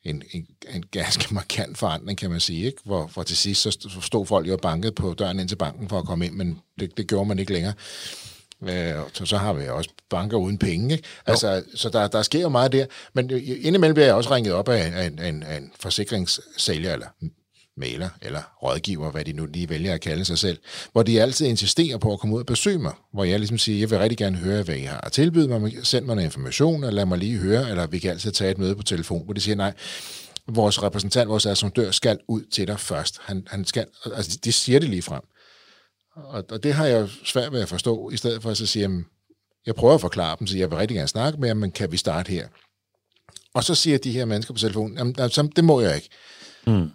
[0.04, 2.82] en, en, en ganske markant forandring, kan man sige, ikke?
[2.86, 6.00] Hvor, hvor til sidst så stod folk jo banket på døren ind til banken for
[6.00, 7.74] at komme ind, men det, det gjorde man ikke længere.
[8.70, 10.92] Øh, så, så har vi også banker uden penge.
[10.94, 11.08] Ikke?
[11.26, 12.86] Altså, så der, der sker jo meget der.
[13.14, 13.30] Men
[13.62, 17.08] indimellem bliver jeg også ringet op af, af, af, en, af en forsikringssælger, eller
[17.78, 20.58] maler eller rådgiver, hvad de nu lige vælger at kalde sig selv,
[20.92, 23.80] hvor de altid insisterer på at komme ud og besøge mig, hvor jeg ligesom siger,
[23.80, 26.84] jeg vil rigtig gerne høre, hvad I har at tilbyde mig, send mig noget information,
[26.84, 29.34] eller lad mig lige høre, eller vi kan altid tage et møde på telefon, hvor
[29.34, 29.74] de siger, nej,
[30.48, 33.18] vores repræsentant, vores assumptør, skal ud til dig først.
[33.22, 33.86] Han, han skal,
[34.16, 35.22] altså, de siger det lige frem.
[36.16, 38.84] Og, og det har jeg svært ved at forstå, i stedet for at så sige,
[38.84, 39.06] jamen,
[39.66, 41.92] jeg prøver at forklare dem, så jeg vil rigtig gerne snakke med jer, men kan
[41.92, 42.48] vi starte her?
[43.54, 46.10] Og så siger de her mennesker på telefonen, jamen, altså, det må jeg ikke.
[46.68, 46.90] Mm.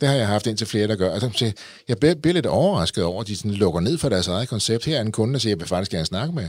[0.00, 1.12] Det har jeg haft indtil flere, der gør.
[1.12, 1.52] Altså,
[1.88, 4.84] jeg bliver lidt overrasket over, at de sådan lukker ned for deres eget koncept.
[4.84, 6.48] Her er en kunde, der siger, jeg vil faktisk gerne snakke med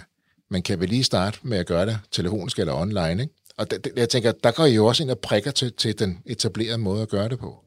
[0.50, 3.22] Men kan vi lige starte med at gøre det telefonisk eller online?
[3.22, 3.34] Ikke?
[3.58, 6.22] Og det, jeg tænker, der går I jo også ind og prikker til, til den
[6.26, 7.65] etablerede måde at gøre det på.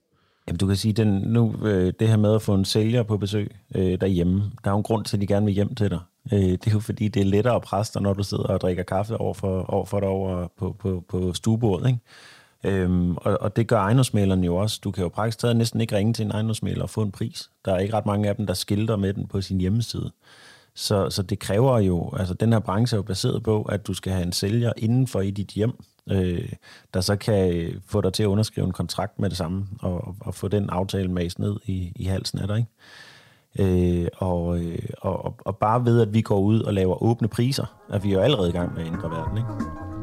[0.48, 3.16] Jamen, du kan sige, den, nu, øh, det her med at få en sælger på
[3.16, 5.90] besøg øh, derhjemme, der er jo en grund til, at de gerne vil hjem til
[5.90, 6.00] dig.
[6.32, 8.60] Øh, det er jo fordi, det er lettere at presse dig, når du sidder og
[8.60, 11.86] drikker kaffe over for, over for dig over på, på, på stuebordet.
[11.86, 12.00] Ikke?
[12.64, 14.80] Øhm, og, og det gør ejendomsmaleren jo også.
[14.84, 17.50] Du kan jo praktisk taget næsten ikke ringe til en ejendomsmaler og få en pris.
[17.64, 20.10] Der er ikke ret mange af dem, der skilter med den på sin hjemmeside.
[20.78, 23.94] Så, så det kræver jo, altså den her branche er jo baseret på, at du
[23.94, 25.72] skal have en sælger indenfor i dit hjem,
[26.10, 26.52] øh,
[26.94, 30.14] der så kan øh, få dig til at underskrive en kontrakt med det samme, og,
[30.20, 32.66] og få den aftale mast ned i, i halsen af dig.
[33.58, 34.02] Ikke?
[34.02, 37.66] Øh, og, øh, og, og bare ved, at vi går ud og laver åbne priser,
[37.90, 39.38] er vi jo allerede i gang med at ændre verden.
[39.38, 39.97] Ikke?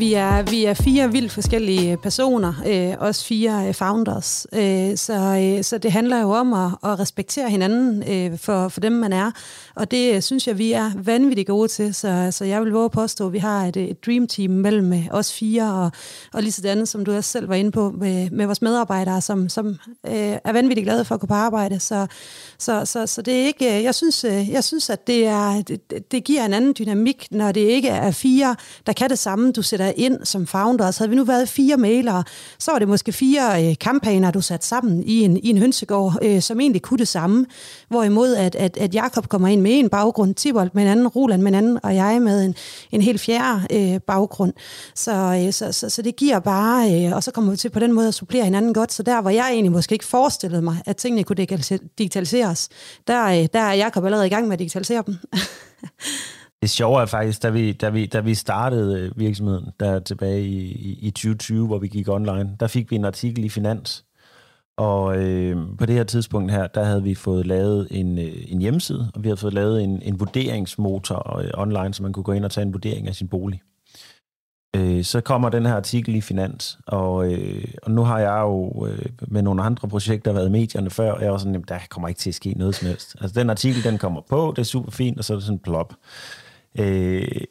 [0.00, 4.46] Vi er, vi er fire vildt forskellige personer, øh, også fire øh, founders.
[4.52, 8.80] Øh, så, øh, så det handler jo om at, at respektere hinanden øh, for, for
[8.80, 9.30] dem, man er.
[9.74, 11.94] Og det øh, synes jeg, vi er vanvittigt gode til.
[11.94, 14.92] Så, så jeg vil våge at påstå, at vi har et, et dream team mellem
[14.92, 15.92] øh, os fire, og,
[16.32, 19.48] og lige sådan, som du også selv var inde på, med, med vores medarbejdere, som,
[19.48, 19.66] som
[20.06, 21.80] øh, er vanvittigt glade for at gå på arbejde.
[21.80, 22.06] Så,
[22.58, 26.12] så, så, så det er ikke, øh, jeg synes, jeg synes at det, er, det,
[26.12, 28.56] det giver en anden dynamik, når det ikke er fire,
[28.86, 30.90] der kan det samme, du sætter ind som founder.
[30.90, 32.24] Så havde vi nu været fire mailere,
[32.58, 36.18] så var det måske fire øh, kampagner, du satte sammen i en, i en hønsegård,
[36.22, 37.46] øh, som egentlig kunne det samme.
[37.88, 41.42] Hvorimod at, at, at Jakob kommer ind med en baggrund, Tibold med en anden, Roland
[41.42, 42.54] med en anden, og jeg med en,
[42.92, 44.52] en helt fjerde øh, baggrund.
[44.94, 47.78] Så, øh, så, så, så det giver bare, øh, og så kommer vi til på
[47.78, 48.92] den måde at supplere hinanden godt.
[48.92, 51.46] Så der, hvor jeg egentlig måske ikke forestillede mig, at tingene kunne
[51.98, 52.68] digitaliseres,
[53.06, 55.16] der, øh, der er Jakob allerede i gang med at digitalisere dem.
[56.62, 60.42] Det sjove er faktisk, da vi, da vi, da vi startede øh, virksomheden der tilbage
[60.42, 64.04] i, i, i 2020, hvor vi gik online, der fik vi en artikel i Finans,
[64.80, 68.60] og øh, på det her tidspunkt her, der havde vi fået lavet en, øh, en
[68.60, 72.32] hjemmeside, og vi havde fået lavet en, en vurderingsmotor øh, online, så man kunne gå
[72.32, 73.62] ind og tage en vurdering af sin bolig.
[74.76, 78.86] Øh, så kommer den her artikel i Finans, og, øh, og nu har jeg jo
[78.86, 81.78] øh, med nogle andre projekter været i medierne før, og jeg var sådan, jamen, der
[81.90, 83.16] kommer ikke til at ske noget som helst.
[83.20, 85.54] Altså den artikel, den kommer på, det er super fint, og så er det sådan
[85.54, 85.94] en plop.
[86.78, 87.42] Øh,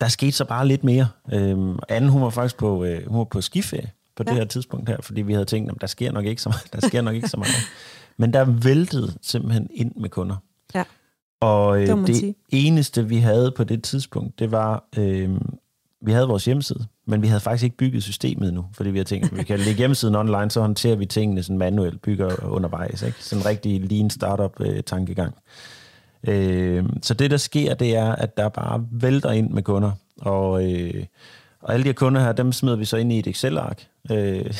[0.00, 1.08] der skete så bare lidt mere.
[1.32, 4.30] Øh, Anne, hun var faktisk på, øh, hun var på skiferie på ja.
[4.30, 6.72] det her tidspunkt her, fordi vi havde tænkt, at der sker nok ikke så meget.
[6.72, 7.54] Der sker nok ikke så meget.
[8.18, 10.36] Men der væltede simpelthen ind med kunder.
[10.74, 10.84] Ja.
[11.40, 15.30] Og øh, det, det eneste, vi havde på det tidspunkt, det var, øh,
[16.00, 19.08] vi havde vores hjemmeside, men vi havde faktisk ikke bygget systemet nu, fordi vi havde
[19.08, 23.02] tænkt, at vi kan lægge hjemmesiden online, så håndterer vi tingene sådan manuelt, bygger undervejs.
[23.02, 23.24] Ikke?
[23.24, 25.34] Sådan en rigtig lean startup-tankegang.
[26.28, 30.72] Øh, så det, der sker, det er, at der bare vælter ind med kunder, og...
[30.72, 31.04] Øh,
[31.62, 34.52] og alle de her kunder her, dem smider vi så ind i et Excel-ark, øh,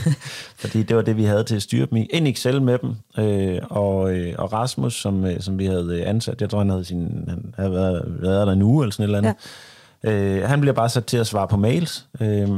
[0.62, 2.06] fordi det var det, vi havde til at styre dem i.
[2.10, 6.40] En Excel med dem, øh, og, øh, og Rasmus, som, øh, som vi havde ansat,
[6.40, 9.16] jeg tror, han havde, sin, han havde været, været der en uge eller sådan et
[9.16, 9.34] eller andet,
[10.04, 10.12] ja.
[10.12, 12.48] øh, han bliver bare sat til at svare på mails, øh,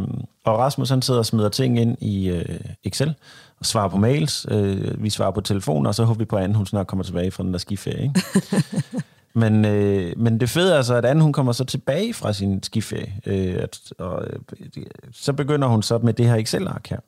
[0.44, 3.14] og Rasmus han sidder og smider ting ind i øh, Excel,
[3.60, 6.54] og svarer på mails, øh, vi svarer på telefon, og så håber vi på, at
[6.56, 8.02] hun snart kommer tilbage fra den der skiferie.
[8.02, 8.22] Ikke?
[9.34, 12.62] Men, øh, men det fede er så, at Anne hun kommer så tilbage fra sin
[12.62, 14.66] skiferie, øh, at, og øh,
[15.12, 16.98] så begynder hun så med det her Excel-ark her.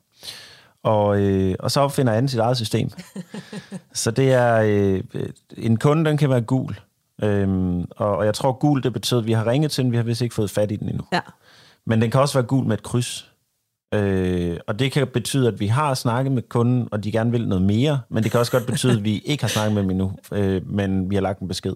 [0.83, 2.89] Og, øh, og så opfinder Anne sit eget system.
[3.93, 5.03] så det er, øh,
[5.57, 6.79] en kunde, den kan være gul.
[7.23, 9.97] Øhm, og, og jeg tror, gul, det betyder, at vi har ringet til den, vi
[9.97, 11.03] har vist ikke fået fat i den endnu.
[11.13, 11.19] Ja.
[11.85, 13.32] Men den kan også være gul med et kryds.
[13.93, 17.47] Øh, og det kan betyde, at vi har snakket med kunden, og de gerne vil
[17.47, 19.89] noget mere, men det kan også godt betyde, at vi ikke har snakket med dem
[19.89, 21.75] endnu, øh, men vi har lagt en besked.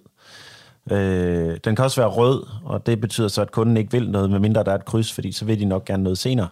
[0.92, 4.30] Øh, den kan også være rød, og det betyder så, at kunden ikke vil noget,
[4.30, 6.48] medmindre der er et kryds, fordi så vil de nok gerne noget senere.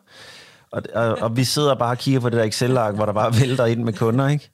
[0.72, 3.34] Og, og, og vi sidder bare og kigger på det der Excel-ark, hvor der bare
[3.42, 4.50] vælter ind med kunder, ikke?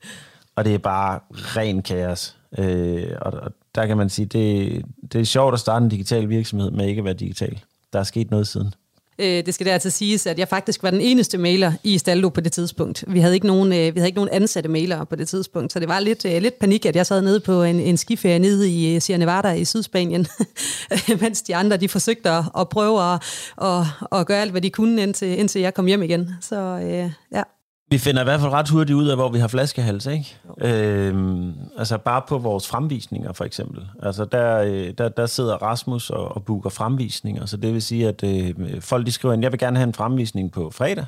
[0.56, 2.38] Og det er bare ren kaos.
[2.58, 6.30] Øh, og, og der kan man sige, det, det er sjovt at starte en digital
[6.30, 7.60] virksomhed med ikke at være digital.
[7.94, 8.74] Der er sket noget siden.
[9.22, 12.42] Øh, det skal dertil siges, at jeg faktisk var den eneste mailer i Staldo på
[12.42, 13.04] det tidspunkt.
[13.08, 15.80] Vi havde ikke nogen, øh, vi havde ikke nogen ansatte mailere på det tidspunkt, så
[15.80, 18.70] det var lidt, øh, lidt panik, at jeg sad nede på en, en skiferie nede
[18.70, 20.28] i øh, Sierra Nevada i Sydspanien,
[21.22, 23.24] mens de andre de forsøgte at, at prøve at,
[23.62, 23.86] at,
[24.20, 26.30] at gøre alt, hvad de kunne, indtil, indtil jeg kom hjem igen.
[26.42, 27.44] Så øh, ja.
[27.92, 30.38] Vi finder i hvert fald ret hurtigt ud af, hvor vi har flaskehals, ikke?
[30.62, 33.88] Øhm, altså bare på vores fremvisninger, for eksempel.
[34.04, 38.08] Altså der, øh, der, der sidder Rasmus og, og booker fremvisninger, så det vil sige,
[38.08, 41.06] at øh, folk de skriver ind, jeg vil gerne have en fremvisning på fredag,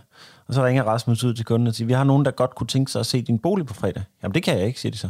[0.48, 2.68] og så ringer Rasmus ud til kunden og siger, vi har nogen, der godt kunne
[2.68, 4.04] tænke sig at se din bolig på fredag.
[4.24, 5.10] Jamen det kan jeg ikke, siger de så.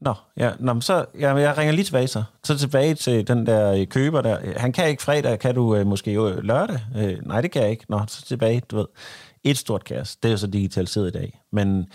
[0.00, 2.22] Nå, ja, nå, så ja, jeg ringer lige tilbage så.
[2.44, 4.38] Så tilbage til den der øh, køber der.
[4.56, 6.80] Han kan ikke fredag, kan du øh, måske øh, lørdag?
[6.96, 7.84] Øh, nej, det kan jeg ikke.
[7.88, 8.86] Nå, så tilbage, du ved
[9.44, 10.16] et stort kaos.
[10.16, 11.40] Det er jo så digitaliseret i dag.
[11.52, 11.86] Men,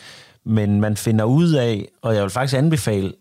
[0.44, 3.14] men man finder ud af, og jeg vil faktisk anbefale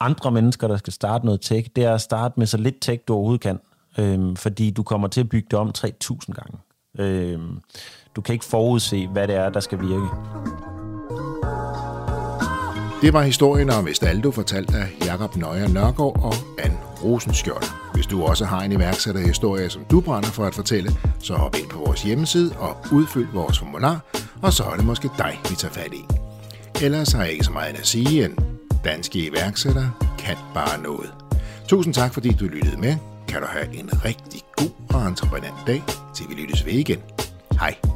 [0.00, 3.02] andre mennesker, der skal starte noget tech, det er at starte med så lidt tech,
[3.08, 3.58] du overhovedet kan.
[3.98, 6.58] Øhm, fordi du kommer til at bygge det om 3.000 gange.
[6.98, 7.60] Øhm,
[8.16, 10.06] du kan ikke forudse, hvad det er, der skal virke.
[13.02, 17.64] Det var historien om Estaldo, fortalt af Jakob Nøjer Nørgaard og Anne Rosenskjold.
[17.94, 21.68] Hvis du også har en iværksætterhistorie, som du brænder for at fortælle, så hop ind
[21.68, 24.00] på vores hjemmeside og udfyld vores formular,
[24.42, 26.04] og så er det måske dig, vi tager fat i.
[26.84, 28.36] Ellers har jeg ikke så meget at sige end,
[28.84, 31.14] danske iværksættere kan bare noget.
[31.68, 32.96] Tusind tak, fordi du lyttede med.
[33.28, 35.82] Kan du have en rigtig god og entreprenant dag,
[36.14, 36.98] til vi lyttes ved igen.
[37.60, 37.95] Hej.